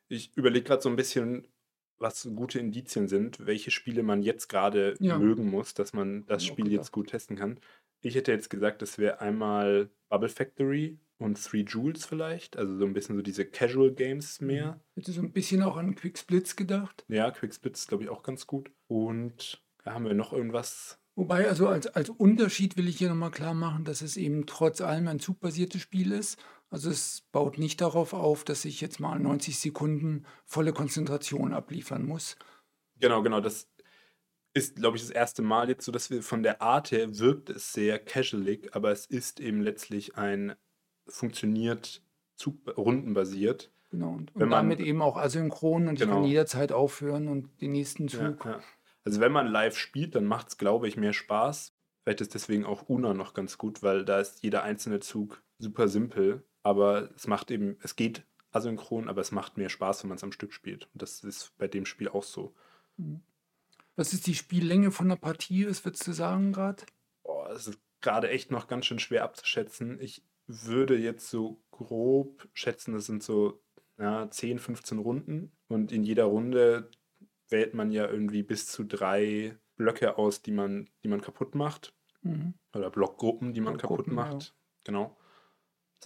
Ich 0.08 0.36
überlege 0.36 0.64
gerade 0.64 0.82
so 0.82 0.88
ein 0.88 0.96
bisschen, 0.96 1.48
was 1.98 2.28
gute 2.34 2.58
Indizien 2.58 3.08
sind, 3.08 3.46
welche 3.46 3.70
Spiele 3.70 4.02
man 4.02 4.22
jetzt 4.22 4.48
gerade 4.48 4.94
ja. 5.00 5.18
mögen 5.18 5.50
muss, 5.50 5.74
dass 5.74 5.92
man 5.92 6.26
das 6.26 6.44
Spiel 6.44 6.70
jetzt 6.70 6.92
gut 6.92 7.08
testen 7.08 7.36
kann. 7.36 7.58
Ich 8.00 8.14
hätte 8.14 8.32
jetzt 8.32 8.50
gesagt, 8.50 8.82
das 8.82 8.98
wäre 8.98 9.20
einmal 9.20 9.90
Bubble 10.08 10.28
Factory 10.28 10.98
und 11.18 11.42
Three 11.42 11.64
Jewels 11.66 12.04
vielleicht, 12.04 12.56
also 12.56 12.76
so 12.76 12.84
ein 12.84 12.92
bisschen 12.92 13.16
so 13.16 13.22
diese 13.22 13.46
Casual 13.46 13.92
Games 13.92 14.40
mehr. 14.40 14.72
Mhm. 14.72 15.00
Hätte 15.00 15.12
so 15.12 15.22
ein 15.22 15.32
bisschen 15.32 15.62
auch 15.62 15.76
an 15.76 15.94
Quick 15.94 16.18
Splits 16.18 16.56
gedacht. 16.56 17.04
Ja, 17.08 17.30
Quick 17.30 17.54
Splits 17.54 17.86
glaube 17.86 18.04
ich 18.04 18.10
auch 18.10 18.22
ganz 18.22 18.46
gut. 18.46 18.70
Und 18.86 19.62
ja, 19.84 19.94
haben 19.94 20.04
wir 20.04 20.14
noch 20.14 20.32
irgendwas 20.32 20.98
Wobei, 21.16 21.48
also 21.48 21.66
als, 21.68 21.86
als 21.86 22.10
Unterschied 22.10 22.76
will 22.76 22.88
ich 22.88 22.98
hier 22.98 23.08
nochmal 23.08 23.30
klar 23.30 23.54
machen, 23.54 23.84
dass 23.84 24.02
es 24.02 24.18
eben 24.18 24.44
trotz 24.44 24.82
allem 24.82 25.08
ein 25.08 25.18
zugbasiertes 25.18 25.80
Spiel 25.80 26.12
ist. 26.12 26.38
Also 26.70 26.90
es 26.90 27.22
baut 27.32 27.58
nicht 27.58 27.80
darauf 27.80 28.12
auf, 28.12 28.44
dass 28.44 28.64
ich 28.64 28.80
jetzt 28.80 29.00
mal 29.00 29.18
90 29.18 29.58
Sekunden 29.58 30.26
volle 30.44 30.72
Konzentration 30.72 31.54
abliefern 31.54 32.04
muss. 32.04 32.36
Genau, 32.98 33.22
genau. 33.22 33.40
Das 33.40 33.68
ist, 34.52 34.76
glaube 34.76 34.96
ich, 34.96 35.02
das 35.02 35.10
erste 35.10 35.42
Mal 35.42 35.68
jetzt 35.68 35.84
so, 35.84 35.92
dass 35.92 36.10
wir 36.10 36.22
von 36.22 36.42
der 36.42 36.62
Art 36.62 36.90
her 36.90 37.18
wirkt 37.18 37.50
es 37.50 37.72
sehr 37.72 37.98
casualig, 37.98 38.74
aber 38.74 38.90
es 38.90 39.06
ist 39.06 39.38
eben 39.38 39.60
letztlich 39.60 40.16
ein 40.16 40.56
funktioniert 41.06 42.02
Zug 42.36 42.56
rundenbasiert. 42.76 43.70
Genau, 43.90 44.10
und, 44.10 44.34
und 44.34 44.50
damit 44.50 44.80
eben 44.80 45.00
auch 45.02 45.16
asynchron 45.16 45.88
und 45.88 45.94
genau. 45.94 45.94
ich 45.94 46.00
kann 46.00 46.16
genau. 46.16 46.26
jederzeit 46.26 46.72
aufhören 46.72 47.28
und 47.28 47.60
den 47.60 47.72
nächsten 47.72 48.08
Zug. 48.08 48.44
Ja, 48.44 48.52
ja. 48.52 48.60
Also 49.04 49.20
wenn 49.20 49.30
man 49.30 49.46
live 49.46 49.78
spielt, 49.78 50.16
dann 50.16 50.24
macht 50.24 50.48
es, 50.48 50.58
glaube 50.58 50.88
ich, 50.88 50.96
mehr 50.96 51.12
Spaß. 51.12 51.72
Vielleicht 52.02 52.20
ist 52.20 52.34
deswegen 52.34 52.64
auch 52.64 52.88
Una 52.88 53.14
noch 53.14 53.34
ganz 53.34 53.58
gut, 53.58 53.82
weil 53.82 54.04
da 54.04 54.20
ist 54.20 54.42
jeder 54.42 54.64
einzelne 54.64 55.00
Zug 55.00 55.42
super 55.58 55.86
simpel. 55.86 56.44
Aber 56.66 57.10
es 57.14 57.28
macht 57.28 57.52
eben, 57.52 57.78
es 57.80 57.94
geht 57.94 58.26
asynchron, 58.50 59.08
aber 59.08 59.20
es 59.20 59.30
macht 59.30 59.56
mehr 59.56 59.68
Spaß, 59.68 60.02
wenn 60.02 60.08
man 60.08 60.16
es 60.16 60.24
am 60.24 60.32
Stück 60.32 60.52
spielt. 60.52 60.88
Und 60.92 61.00
das 61.00 61.22
ist 61.22 61.56
bei 61.58 61.68
dem 61.68 61.86
Spiel 61.86 62.08
auch 62.08 62.24
so. 62.24 62.56
Mhm. 62.96 63.20
Was 63.94 64.12
ist 64.12 64.26
die 64.26 64.34
Spiellänge 64.34 64.90
von 64.90 65.08
der 65.08 65.14
Partie? 65.14 65.68
Was 65.68 65.84
würdest 65.84 66.04
du 66.08 66.12
sagen 66.12 66.50
gerade? 66.50 66.82
Es 67.54 67.68
ist 67.68 67.78
gerade 68.00 68.30
echt 68.30 68.50
noch 68.50 68.66
ganz 68.66 68.84
schön 68.84 68.98
schwer 68.98 69.22
abzuschätzen. 69.22 70.00
Ich 70.00 70.24
würde 70.48 70.98
jetzt 70.98 71.30
so 71.30 71.62
grob 71.70 72.48
schätzen, 72.52 72.94
das 72.94 73.06
sind 73.06 73.22
so 73.22 73.62
ja, 73.96 74.28
10, 74.28 74.58
15 74.58 74.98
Runden. 74.98 75.52
Und 75.68 75.92
in 75.92 76.02
jeder 76.02 76.24
Runde 76.24 76.90
wählt 77.48 77.74
man 77.74 77.92
ja 77.92 78.08
irgendwie 78.08 78.42
bis 78.42 78.66
zu 78.66 78.82
drei 78.82 79.56
Blöcke 79.76 80.18
aus, 80.18 80.42
die 80.42 80.50
man, 80.50 80.90
die 81.04 81.08
man 81.08 81.20
kaputt 81.20 81.54
macht. 81.54 81.94
Mhm. 82.22 82.54
Oder 82.74 82.90
Blockgruppen, 82.90 83.52
die 83.52 83.60
man 83.60 83.76
kaputt 83.76 84.08
macht. 84.08 84.42
Ja. 84.42 84.52
Genau. 84.82 85.16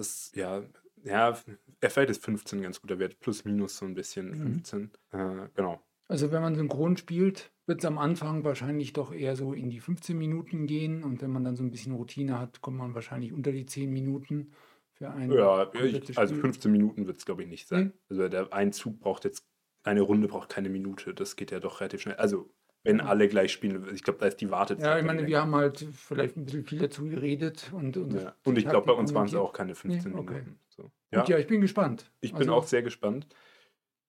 Das, 0.00 0.32
ja, 0.34 0.62
ja, 1.04 1.38
er 1.80 1.90
fällt 1.90 2.08
jetzt 2.08 2.24
15 2.24 2.62
ganz 2.62 2.80
guter 2.80 2.98
Wert. 2.98 3.20
Plus, 3.20 3.44
minus 3.44 3.76
so 3.76 3.84
ein 3.84 3.94
bisschen 3.94 4.34
15. 4.34 4.80
Mhm. 4.80 4.90
Äh, 5.12 5.48
genau. 5.54 5.80
Also 6.08 6.32
wenn 6.32 6.40
man 6.42 6.54
synchron 6.54 6.96
spielt, 6.96 7.52
wird 7.66 7.80
es 7.80 7.84
am 7.84 7.98
Anfang 7.98 8.42
wahrscheinlich 8.42 8.94
doch 8.94 9.12
eher 9.12 9.36
so 9.36 9.52
in 9.52 9.68
die 9.68 9.78
15 9.78 10.16
Minuten 10.16 10.66
gehen 10.66 11.04
und 11.04 11.20
wenn 11.22 11.30
man 11.30 11.44
dann 11.44 11.54
so 11.54 11.62
ein 11.62 11.70
bisschen 11.70 11.92
Routine 11.94 12.38
hat, 12.38 12.62
kommt 12.62 12.78
man 12.78 12.94
wahrscheinlich 12.94 13.32
unter 13.32 13.52
die 13.52 13.66
10 13.66 13.90
Minuten 13.92 14.52
für 14.94 15.10
ein 15.10 15.30
Ja, 15.30 15.70
ich, 15.74 16.18
also 16.18 16.34
Spiel. 16.34 16.40
15 16.42 16.72
Minuten 16.72 17.06
wird 17.06 17.18
es, 17.18 17.26
glaube 17.26 17.42
ich, 17.42 17.48
nicht 17.48 17.68
sein. 17.68 17.88
Nee? 17.88 18.00
Also 18.08 18.28
der 18.28 18.52
ein 18.52 18.72
Zug 18.72 18.98
braucht 19.00 19.24
jetzt, 19.24 19.46
eine 19.82 20.00
Runde 20.00 20.28
braucht 20.28 20.48
keine 20.48 20.70
Minute. 20.70 21.14
Das 21.14 21.36
geht 21.36 21.50
ja 21.50 21.60
doch 21.60 21.80
relativ 21.80 22.00
schnell. 22.00 22.16
Also, 22.16 22.50
wenn 22.82 23.00
alle 23.00 23.28
gleich 23.28 23.52
spielen, 23.52 23.86
ich 23.92 24.02
glaube, 24.02 24.20
da 24.20 24.26
ist 24.26 24.40
die 24.40 24.50
Wartezeit. 24.50 24.84
Ja, 24.86 24.98
ich 24.98 25.04
meine, 25.04 25.26
wir 25.26 25.40
haben 25.40 25.54
halt 25.54 25.86
vielleicht 25.92 26.36
ein 26.36 26.44
bisschen 26.44 26.64
viel 26.64 26.78
dazu 26.78 27.04
geredet 27.04 27.70
und, 27.72 27.96
und, 27.96 28.14
Ja. 28.14 28.34
Und 28.44 28.56
ich 28.56 28.66
glaube, 28.66 28.86
bei 28.86 28.92
uns 28.94 29.12
waren 29.12 29.26
es 29.26 29.34
auch 29.34 29.52
keine 29.52 29.74
15 29.74 30.12
Nee, 30.12 30.18
okay. 30.18 30.32
Minuten. 30.34 30.58
So. 30.68 30.84
Gut, 31.12 31.28
ja, 31.28 31.38
ich 31.38 31.46
bin 31.46 31.60
gespannt. 31.60 32.10
Ich 32.20 32.32
bin 32.32 32.40
Also, 32.42 32.54
auch 32.54 32.66
sehr 32.66 32.82
gespannt. 32.82 33.26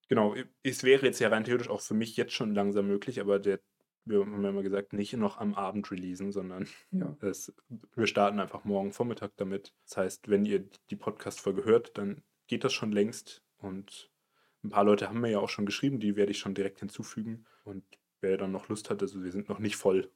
Genau, 0.08 0.34
es 0.62 0.84
wäre 0.84 1.06
jetzt 1.06 1.20
ja 1.20 1.28
rein 1.28 1.44
theoretisch 1.44 1.70
auch 1.70 1.80
für 1.80 1.94
mich 1.94 2.16
jetzt 2.16 2.32
schon 2.32 2.54
langsam 2.54 2.86
möglich, 2.86 3.20
aber 3.20 3.38
der, 3.38 3.60
wir 4.04 4.20
haben 4.20 4.42
ja 4.42 4.48
immer 4.50 4.62
gesagt, 4.62 4.92
nicht 4.92 5.12
noch 5.14 5.38
am 5.38 5.54
Abend 5.54 5.90
releasen, 5.90 6.32
sondern 6.32 6.66
Ja. 6.90 7.14
es, 7.20 7.52
wir 7.94 8.06
starten 8.06 8.40
einfach 8.40 8.64
morgen 8.64 8.92
Vormittag 8.92 9.32
damit. 9.36 9.74
Das 9.86 9.96
heißt, 9.98 10.28
wenn 10.28 10.44
ihr 10.44 10.68
die 10.90 10.96
Podcast-Folge 10.96 11.64
hört, 11.64 11.98
dann 11.98 12.22
geht 12.46 12.64
das 12.64 12.72
schon 12.72 12.92
längst. 12.92 13.42
Und 13.58 14.10
ein 14.64 14.70
paar 14.70 14.84
Leute 14.84 15.08
haben 15.08 15.20
mir 15.20 15.30
ja 15.30 15.38
auch 15.40 15.48
schon 15.48 15.66
geschrieben, 15.66 16.00
die 16.00 16.16
werde 16.16 16.32
ich 16.32 16.38
schon 16.38 16.54
direkt 16.54 16.80
hinzufügen. 16.80 17.44
Und 17.64 17.84
wer 18.22 18.36
dann 18.38 18.52
noch 18.52 18.68
Lust 18.68 18.88
hat, 18.90 19.02
also 19.02 19.22
wir 19.22 19.30
sind 19.32 19.48
noch 19.48 19.58
nicht 19.58 19.76
voll, 19.76 20.10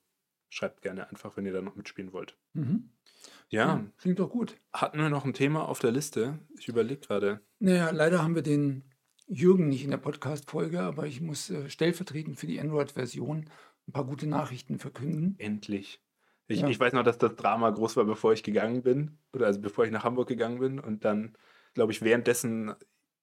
schreibt 0.49 0.83
gerne 0.83 1.09
einfach, 1.11 1.37
wenn 1.37 1.45
ihr 1.47 1.53
da 1.53 1.61
noch 1.61 1.77
mitspielen 1.77 2.13
wollt. 2.13 2.37
Mhm. 2.55 2.91
Ja, 3.49 3.85
Klingt 3.99 4.19
doch 4.19 4.31
gut. 4.31 4.57
hatten 4.73 4.99
wir 4.99 5.09
noch 5.09 5.25
ein 5.25 5.35
Thema 5.35 5.69
auf 5.69 5.79
der 5.79 5.93
Liste? 5.93 6.39
Ich 6.59 6.69
überlege 6.69 7.01
gerade. 7.01 7.41
Naja, 7.59 7.91
leider 7.91 8.23
haben 8.23 8.35
wir 8.35 8.43
den 8.43 8.85
Jürgen 9.29 9.69
nicht 9.69 9.85
in 9.85 9.91
der 9.91 9.97
Podcast-Folge, 9.99 10.81
aber 10.81 11.07
ich 11.07 11.21
muss 11.21 11.51
äh, 11.51 11.69
stellvertretend 11.69 12.39
für 12.39 12.47
die 12.47 12.61
Android-Version 12.61 13.51
ein 13.89 13.93
paar 13.93 14.05
gute 14.05 14.27
Nachrichten 14.27 14.79
verkünden. 14.79 15.35
Endlich. 15.39 16.01
Ich, 16.49 16.61
Ja. 16.61 16.69
ich 16.69 16.79
weiß 16.79 16.93
noch, 16.93 17.03
dass 17.03 17.19
das 17.19 17.35
Drama 17.37 17.71
groß 17.71 17.97
war, 17.97 18.05
bevor 18.05 18.33
ich 18.33 18.43
gegangen 18.45 18.83
bin. 18.83 19.19
Oder 19.33 19.47
also 19.47 19.61
bevor 19.61 19.85
ich 19.85 19.91
nach 19.91 20.05
Hamburg 20.05 20.29
gegangen 20.29 20.59
bin. 20.61 20.79
Und 20.81 21.05
dann, 21.05 21.37
glaube 21.75 21.91
ich, 21.93 22.03
währenddessen 22.03 22.67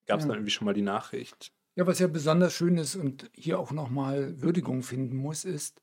gab 0.05 0.19
es 0.19 0.25
Ja. 0.25 0.27
dann 0.29 0.37
irgendwie 0.37 0.51
schon 0.51 0.65
mal 0.65 0.73
die 0.73 0.81
Nachricht. 0.81 1.53
Ja, 1.75 1.87
was 1.87 1.99
ja 1.99 2.07
besonders 2.07 2.53
schön 2.53 2.77
ist 2.77 2.95
und 2.95 3.31
hier 3.35 3.59
auch 3.59 3.71
nochmal 3.71 4.39
Würdigung 4.41 4.83
finden 4.83 5.17
muss, 5.17 5.43
ist, 5.43 5.81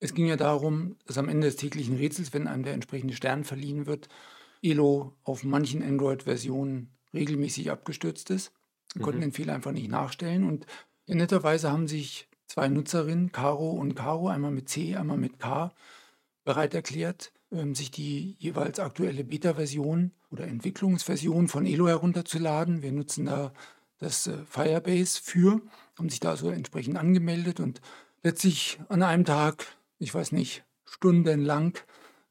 es 0.00 0.14
ging 0.14 0.26
ja 0.26 0.36
darum, 0.36 0.96
dass 1.06 1.16
am 1.18 1.28
Ende 1.28 1.46
des 1.46 1.56
täglichen 1.56 1.96
Rätsels, 1.96 2.32
wenn 2.32 2.48
einem 2.48 2.64
der 2.64 2.74
entsprechende 2.74 3.14
Stern 3.14 3.44
verliehen 3.44 3.86
wird, 3.86 4.08
Elo 4.62 5.14
auf 5.22 5.44
manchen 5.44 5.82
Android-Versionen 5.82 6.90
regelmäßig 7.14 7.70
abgestürzt 7.70 8.30
ist. 8.30 8.52
Wir 8.94 9.02
konnten 9.02 9.18
Mhm. 9.18 9.24
den 9.26 9.32
Fehler 9.32 9.54
einfach 9.54 9.72
nicht 9.72 9.88
nachstellen 9.90 10.44
und 10.44 10.66
in 11.06 11.18
netter 11.18 11.42
Weise 11.42 11.70
haben 11.70 11.86
sich 11.88 12.28
zwei 12.46 12.68
Nutzerinnen, 12.68 13.30
Caro 13.32 13.70
und 13.70 13.94
Caro, 13.94 14.28
einmal 14.28 14.50
mit 14.50 14.68
C, 14.68 14.96
einmal 14.96 15.18
mit 15.18 15.38
K, 15.38 15.72
bereit 16.44 16.74
erklärt, 16.74 17.32
ähm, 17.52 17.74
sich 17.74 17.90
die 17.92 18.36
jeweils 18.38 18.80
aktuelle 18.80 19.24
Beta-Version 19.24 20.10
oder 20.30 20.46
Entwicklungsversion 20.48 21.46
von 21.48 21.64
Elo 21.66 21.86
herunterzuladen. 21.86 22.82
Wir 22.82 22.92
nutzen 22.92 23.26
da 23.26 23.52
das 24.02 24.26
äh, 24.26 24.44
Firebase 24.44 25.20
für, 25.22 25.60
haben 25.96 26.08
sich 26.08 26.20
da 26.20 26.36
so 26.36 26.50
entsprechend 26.50 26.96
angemeldet 26.96 27.60
und 27.60 27.80
letztlich 28.22 28.78
an 28.88 29.02
einem 29.02 29.24
Tag, 29.24 29.64
ich 29.98 30.14
weiß 30.14 30.32
nicht, 30.32 30.64
stundenlang 30.84 31.78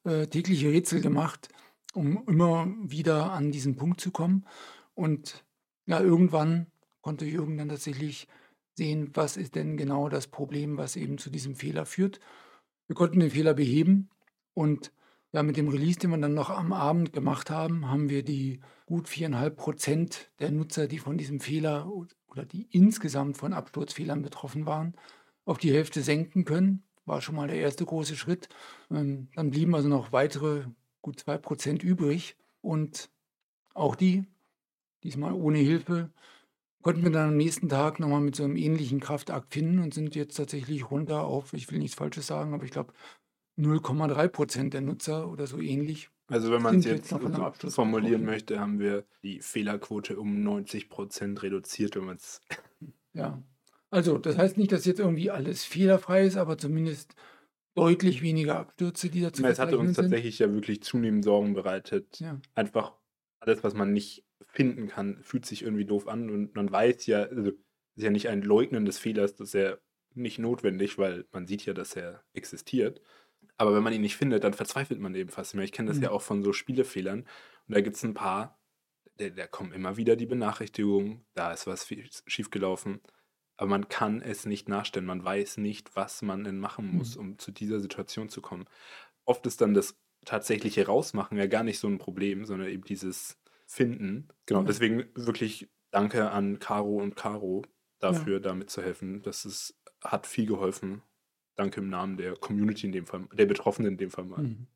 äh, 0.04 0.26
tägliche 0.26 0.70
Rätsel 0.70 1.00
gemacht, 1.00 1.48
um 1.94 2.26
immer 2.28 2.72
wieder 2.82 3.32
an 3.32 3.50
diesen 3.50 3.76
Punkt 3.76 4.00
zu 4.00 4.10
kommen. 4.10 4.46
Und 4.94 5.44
ja, 5.86 6.00
irgendwann 6.00 6.66
konnte 7.00 7.24
Jürgen 7.24 7.58
dann 7.58 7.68
tatsächlich 7.68 8.28
sehen, 8.74 9.10
was 9.14 9.36
ist 9.36 9.54
denn 9.54 9.76
genau 9.76 10.08
das 10.08 10.28
Problem, 10.28 10.76
was 10.76 10.96
eben 10.96 11.18
zu 11.18 11.30
diesem 11.30 11.56
Fehler 11.56 11.86
führt. 11.86 12.20
Wir 12.86 12.96
konnten 12.96 13.20
den 13.20 13.30
Fehler 13.30 13.54
beheben 13.54 14.10
und 14.54 14.92
ja, 15.32 15.42
mit 15.42 15.56
dem 15.56 15.68
Release, 15.68 15.98
den 15.98 16.10
wir 16.10 16.18
dann 16.18 16.34
noch 16.34 16.50
am 16.50 16.72
Abend 16.72 17.12
gemacht 17.12 17.50
haben, 17.50 17.90
haben 17.90 18.10
wir 18.10 18.22
die 18.22 18.60
gut 18.86 19.08
4,5 19.08 19.50
Prozent 19.50 20.32
der 20.40 20.50
Nutzer, 20.50 20.86
die 20.86 20.98
von 20.98 21.16
diesem 21.16 21.40
Fehler 21.40 21.90
oder 22.28 22.44
die 22.44 22.68
insgesamt 22.70 23.38
von 23.38 23.52
Absturzfehlern 23.54 24.22
betroffen 24.22 24.66
waren, 24.66 24.94
auf 25.44 25.58
die 25.58 25.72
Hälfte 25.72 26.02
senken 26.02 26.44
können. 26.44 26.84
War 27.06 27.20
schon 27.22 27.34
mal 27.34 27.48
der 27.48 27.56
erste 27.56 27.84
große 27.84 28.16
Schritt. 28.16 28.48
Ähm, 28.90 29.28
Dann 29.34 29.50
blieben 29.50 29.74
also 29.74 29.88
noch 29.88 30.12
weitere 30.12 30.64
gut 31.00 31.18
2 31.18 31.38
Prozent 31.38 31.82
übrig 31.82 32.36
und 32.60 33.10
auch 33.74 33.96
die, 33.96 34.24
diesmal 35.02 35.32
ohne 35.32 35.58
Hilfe, 35.58 36.10
konnten 36.82 37.04
wir 37.04 37.10
dann 37.10 37.30
am 37.30 37.36
nächsten 37.36 37.68
Tag 37.68 38.00
nochmal 38.00 38.20
mit 38.20 38.36
so 38.36 38.44
einem 38.44 38.56
ähnlichen 38.56 39.00
Kraftakt 39.00 39.52
finden 39.52 39.78
und 39.78 39.94
sind 39.94 40.14
jetzt 40.14 40.36
tatsächlich 40.36 40.90
runter 40.90 41.24
auf, 41.24 41.52
ich 41.54 41.70
will 41.70 41.78
nichts 41.78 41.96
Falsches 41.96 42.26
sagen, 42.26 42.54
aber 42.54 42.64
ich 42.64 42.70
glaube 42.72 42.92
0,3 43.58 44.28
Prozent 44.28 44.74
der 44.74 44.80
Nutzer 44.80 45.30
oder 45.30 45.46
so 45.46 45.58
ähnlich. 45.58 46.10
Also 46.28 46.50
wenn 46.50 46.62
man 46.62 46.78
es 46.78 46.86
jetzt 46.86 47.12
jetzt 47.12 47.74
formulieren 47.74 48.24
möchte, 48.24 48.58
haben 48.58 48.78
wir 48.78 49.04
die 49.22 49.40
Fehlerquote 49.40 50.18
um 50.18 50.46
90% 50.46 51.42
reduziert, 51.42 51.96
wenn 51.96 52.04
man 52.04 52.16
es. 52.16 52.40
Ja. 53.14 53.42
Also, 53.90 54.16
das 54.16 54.38
heißt 54.38 54.56
nicht, 54.56 54.72
dass 54.72 54.86
jetzt 54.86 54.98
irgendwie 54.98 55.30
alles 55.30 55.64
fehlerfrei 55.64 56.24
ist, 56.24 56.38
aber 56.38 56.56
zumindest 56.56 57.14
deutlich 57.74 58.22
weniger 58.22 58.58
Abstürze, 58.58 59.10
die 59.10 59.20
dazu 59.20 59.44
Es 59.44 59.58
hatte 59.58 59.76
uns 59.76 59.96
sind. 59.96 60.04
tatsächlich 60.04 60.38
ja 60.38 60.50
wirklich 60.50 60.82
zunehmend 60.82 61.22
Sorgen 61.22 61.52
bereitet. 61.52 62.18
Ja. 62.20 62.40
Einfach 62.54 62.94
alles, 63.40 63.62
was 63.62 63.74
man 63.74 63.92
nicht 63.92 64.24
finden 64.46 64.88
kann, 64.88 65.18
fühlt 65.22 65.44
sich 65.44 65.62
irgendwie 65.62 65.84
doof 65.84 66.08
an 66.08 66.30
und 66.30 66.54
man 66.54 66.70
weiß 66.70 67.06
ja, 67.06 67.24
also 67.24 67.48
es 67.50 67.54
ist 67.96 68.04
ja 68.04 68.10
nicht 68.10 68.28
ein 68.28 68.40
Leugnen 68.40 68.84
des 68.84 68.98
Fehlers, 68.98 69.34
das 69.34 69.48
ist 69.48 69.54
ja 69.54 69.76
nicht 70.14 70.38
notwendig, 70.38 70.98
weil 70.98 71.26
man 71.32 71.46
sieht 71.46 71.64
ja, 71.66 71.74
dass 71.74 71.96
er 71.96 72.22
existiert. 72.34 73.00
Aber 73.58 73.74
wenn 73.74 73.82
man 73.82 73.92
ihn 73.92 74.00
nicht 74.00 74.16
findet, 74.16 74.44
dann 74.44 74.54
verzweifelt 74.54 74.98
man 75.00 75.14
eben 75.14 75.30
fast 75.30 75.54
immer. 75.54 75.62
Ich 75.62 75.72
kenne 75.72 75.88
das 75.88 75.98
Mhm. 75.98 76.04
ja 76.04 76.10
auch 76.10 76.22
von 76.22 76.42
so 76.42 76.52
Spielefehlern. 76.52 77.20
Und 77.20 77.74
da 77.74 77.80
gibt 77.80 77.96
es 77.96 78.02
ein 78.02 78.14
paar, 78.14 78.58
da, 79.18 79.46
kommen 79.46 79.72
immer 79.72 79.96
wieder 79.96 80.16
die 80.16 80.26
Benachrichtigungen, 80.26 81.24
da 81.34 81.52
ist 81.52 81.66
was 81.66 81.86
schiefgelaufen. 82.26 83.00
Aber 83.56 83.68
man 83.70 83.88
kann 83.88 84.20
es 84.22 84.46
nicht 84.46 84.68
nachstellen. 84.68 85.06
Man 85.06 85.22
weiß 85.24 85.58
nicht, 85.58 85.94
was 85.94 86.22
man 86.22 86.42
denn 86.44 86.58
machen 86.58 86.96
muss, 86.96 87.16
um 87.16 87.38
zu 87.38 87.52
dieser 87.52 87.78
Situation 87.80 88.28
zu 88.28 88.40
kommen. 88.40 88.64
Oft 89.24 89.46
ist 89.46 89.60
dann 89.60 89.74
das 89.74 90.00
tatsächliche 90.24 90.86
Rausmachen 90.86 91.36
ja 91.38 91.46
gar 91.46 91.62
nicht 91.62 91.78
so 91.78 91.86
ein 91.86 91.98
Problem, 91.98 92.44
sondern 92.44 92.68
eben 92.68 92.82
dieses 92.84 93.38
Finden. 93.66 94.28
Genau, 94.46 94.60
Ja. 94.60 94.66
deswegen 94.66 95.04
wirklich 95.14 95.70
danke 95.90 96.30
an 96.30 96.58
Caro 96.58 96.96
und 96.96 97.14
Caro 97.14 97.62
dafür, 98.00 98.40
da 98.40 98.54
mitzuhelfen. 98.54 99.22
Das 99.22 99.44
ist, 99.44 99.78
hat 100.02 100.26
viel 100.26 100.46
geholfen. 100.46 101.02
Danke 101.56 101.80
im 101.80 101.88
Namen 101.88 102.16
der 102.16 102.36
Community 102.36 102.86
in 102.86 102.92
dem 102.92 103.06
Fall, 103.06 103.26
der 103.32 103.46
Betroffenen 103.46 103.92
in 103.92 103.98
dem 103.98 104.10
Fall 104.10 104.24
mal. 104.24 104.42
Mhm. 104.42 104.66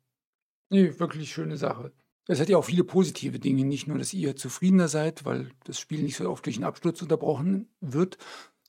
Nee, 0.69 0.99
wirklich 0.99 1.31
schöne 1.31 1.57
Sache. 1.57 1.91
Es 2.27 2.41
hat 2.41 2.49
ja 2.49 2.57
auch 2.57 2.65
viele 2.65 2.83
positive 2.83 3.39
Dinge, 3.39 3.63
nicht 3.63 3.87
nur, 3.87 3.97
dass 3.97 4.13
ihr 4.13 4.35
zufriedener 4.35 4.89
seid, 4.89 5.23
weil 5.23 5.49
das 5.63 5.79
Spiel 5.79 6.03
nicht 6.03 6.17
so 6.17 6.29
oft 6.29 6.45
durch 6.45 6.57
einen 6.57 6.65
Absturz 6.65 7.01
unterbrochen 7.01 7.69
wird. 7.79 8.17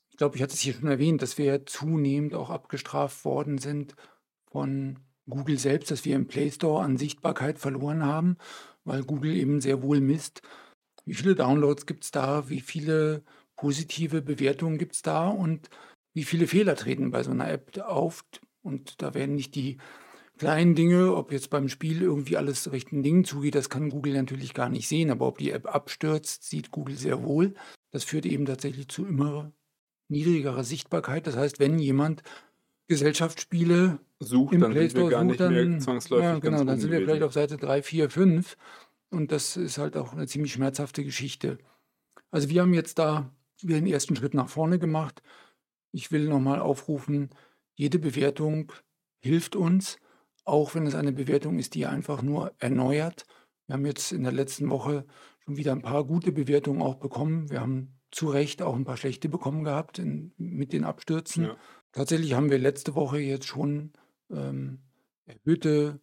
Ich 0.09 0.17
glaube, 0.17 0.37
ich 0.37 0.41
hatte 0.41 0.53
es 0.53 0.61
hier 0.61 0.73
schon 0.73 0.87
erwähnt, 0.87 1.21
dass 1.21 1.37
wir 1.37 1.45
ja 1.45 1.65
zunehmend 1.65 2.33
auch 2.33 2.49
abgestraft 2.49 3.25
worden 3.25 3.57
sind 3.57 3.95
von 4.49 4.99
Google 5.27 5.59
selbst, 5.59 5.91
dass 5.91 6.05
wir 6.05 6.15
im 6.15 6.27
Play 6.27 6.51
Store 6.51 6.83
an 6.83 6.97
Sichtbarkeit 6.97 7.59
verloren 7.59 8.05
haben, 8.05 8.37
weil 8.85 9.03
Google 9.03 9.35
eben 9.35 9.61
sehr 9.61 9.83
wohl 9.83 9.99
misst, 9.99 10.41
wie 11.05 11.13
viele 11.13 11.35
Downloads 11.35 11.85
gibt 11.85 12.05
es 12.05 12.11
da, 12.11 12.49
wie 12.49 12.61
viele 12.61 13.23
positive 13.55 14.21
Bewertungen 14.21 14.77
gibt 14.77 14.95
es 14.95 15.01
da 15.01 15.27
und 15.27 15.69
wie 16.13 16.23
viele 16.23 16.47
Fehler 16.47 16.75
treten 16.75 17.11
bei 17.11 17.23
so 17.23 17.31
einer 17.31 17.49
App 17.49 17.77
auf. 17.79 18.25
Und 18.61 19.01
da 19.01 19.13
werden 19.13 19.35
nicht 19.35 19.55
die 19.55 19.77
kleinen 20.37 20.73
Dinge, 20.73 21.15
ob 21.15 21.31
jetzt 21.31 21.49
beim 21.49 21.69
Spiel 21.69 22.01
irgendwie 22.01 22.37
alles 22.37 22.71
rechten 22.71 23.03
Dingen 23.03 23.25
zugeht, 23.25 23.55
das 23.55 23.69
kann 23.69 23.89
Google 23.89 24.13
natürlich 24.13 24.53
gar 24.53 24.69
nicht 24.69 24.87
sehen. 24.87 25.11
Aber 25.11 25.27
ob 25.27 25.37
die 25.37 25.51
App 25.51 25.67
abstürzt, 25.67 26.43
sieht 26.43 26.71
Google 26.71 26.95
sehr 26.95 27.23
wohl. 27.23 27.53
Das 27.91 28.03
führt 28.03 28.25
eben 28.25 28.45
tatsächlich 28.45 28.87
zu 28.87 29.05
immer 29.05 29.51
niedrigerer 30.07 30.63
Sichtbarkeit. 30.63 31.27
Das 31.27 31.35
heißt, 31.35 31.59
wenn 31.59 31.77
jemand 31.77 32.23
Gesellschaftsspiele 32.87 33.99
Sucht, 34.19 34.53
im 34.53 34.61
dann 34.61 34.71
Play 34.71 34.89
sind 34.89 34.95
wir 34.95 35.01
Store 35.01 35.11
gar 35.11 35.21
sucht, 35.21 35.39
nicht 35.39 35.49
mehr 35.51 35.65
dann, 35.65 35.81
zwangsläufig 35.81 36.25
ja, 36.25 36.39
genau, 36.39 36.63
dann 36.63 36.79
sind 36.79 36.91
wir 36.91 36.99
vielleicht 36.99 37.23
auf 37.23 37.33
Seite 37.33 37.57
3, 37.57 37.83
4, 37.83 38.09
5. 38.09 38.57
Und 39.11 39.31
das 39.31 39.57
ist 39.57 39.77
halt 39.77 39.95
auch 39.95 40.13
eine 40.13 40.27
ziemlich 40.27 40.53
schmerzhafte 40.53 41.03
Geschichte. 41.03 41.57
Also 42.31 42.49
wir 42.49 42.61
haben 42.61 42.73
jetzt 42.73 42.99
da 42.99 43.31
den 43.61 43.87
ersten 43.87 44.15
Schritt 44.15 44.33
nach 44.33 44.49
vorne 44.49 44.79
gemacht. 44.79 45.21
Ich 45.91 46.11
will 46.11 46.27
nochmal 46.27 46.59
aufrufen, 46.59 47.29
jede 47.73 47.99
Bewertung 47.99 48.71
hilft 49.19 49.55
uns, 49.55 49.97
auch 50.45 50.75
wenn 50.75 50.87
es 50.87 50.95
eine 50.95 51.13
Bewertung 51.13 51.59
ist, 51.59 51.75
die 51.75 51.85
einfach 51.85 52.21
nur 52.21 52.53
erneuert. 52.59 53.25
Wir 53.67 53.75
haben 53.75 53.85
jetzt 53.85 54.11
in 54.11 54.23
der 54.23 54.31
letzten 54.31 54.69
Woche 54.69 55.05
schon 55.45 55.57
wieder 55.57 55.71
ein 55.71 55.81
paar 55.81 56.03
gute 56.03 56.31
Bewertungen 56.31 56.81
auch 56.81 56.95
bekommen. 56.95 57.49
Wir 57.49 57.61
haben 57.61 57.99
zu 58.11 58.27
Recht 58.27 58.61
auch 58.61 58.75
ein 58.75 58.85
paar 58.85 58.97
schlechte 58.97 59.29
bekommen 59.29 59.63
gehabt 59.63 59.99
in, 59.99 60.33
mit 60.37 60.73
den 60.73 60.83
Abstürzen. 60.83 61.45
Ja. 61.45 61.57
Tatsächlich 61.91 62.33
haben 62.33 62.49
wir 62.49 62.57
letzte 62.57 62.95
Woche 62.95 63.19
jetzt 63.19 63.45
schon 63.45 63.93
ähm, 64.31 64.79
erhöhte 65.25 65.99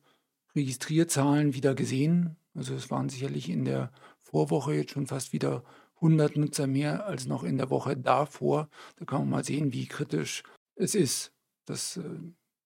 Registrierzahlen 0.54 1.54
wieder 1.54 1.74
gesehen. 1.74 2.36
Also 2.54 2.74
es 2.74 2.90
waren 2.90 3.08
sicherlich 3.08 3.48
in 3.48 3.64
der 3.64 3.92
Vorwoche 4.20 4.74
jetzt 4.74 4.92
schon 4.92 5.06
fast 5.06 5.32
wieder 5.32 5.64
100 5.96 6.36
Nutzer 6.36 6.66
mehr 6.66 7.06
als 7.06 7.26
noch 7.26 7.42
in 7.44 7.56
der 7.58 7.70
Woche 7.70 7.96
davor. 7.96 8.68
Da 8.96 9.04
kann 9.04 9.20
man 9.20 9.30
mal 9.30 9.44
sehen, 9.44 9.72
wie 9.72 9.86
kritisch 9.86 10.42
es 10.74 10.94
ist. 10.94 11.32
dass 11.64 11.96
äh, 11.96 12.02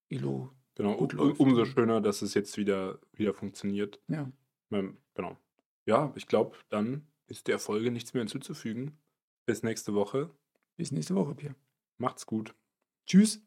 Elo 0.09 0.51
Genau, 0.75 0.97
gut 0.97 1.13
läuft. 1.13 1.41
umso 1.41 1.65
schöner, 1.65 2.01
dass 2.01 2.23
es 2.23 2.35
jetzt 2.35 2.57
wieder, 2.57 2.99
wieder 3.13 3.35
funktioniert. 3.35 4.01
Ja, 4.09 4.31
Ähm, 4.71 4.97
Genau. 5.15 5.37
Ja, 5.87 6.13
ich 6.17 6.27
glaube, 6.27 6.57
dann 6.69 7.07
ist 7.27 7.47
der 7.49 7.59
Folge 7.59 7.91
nichts 7.91 8.15
mehr 8.15 8.23
hinzuzufügen. 8.23 8.99
Bis 9.47 9.63
nächste 9.63 9.95
Woche. 9.95 10.31
bis 10.77 10.93
nächste 10.93 11.15
Woche, 11.15 11.35
Pierre. 11.35 11.55
Macht's 11.99 12.25
gut. 12.27 12.55
Tschüss. 13.07 13.43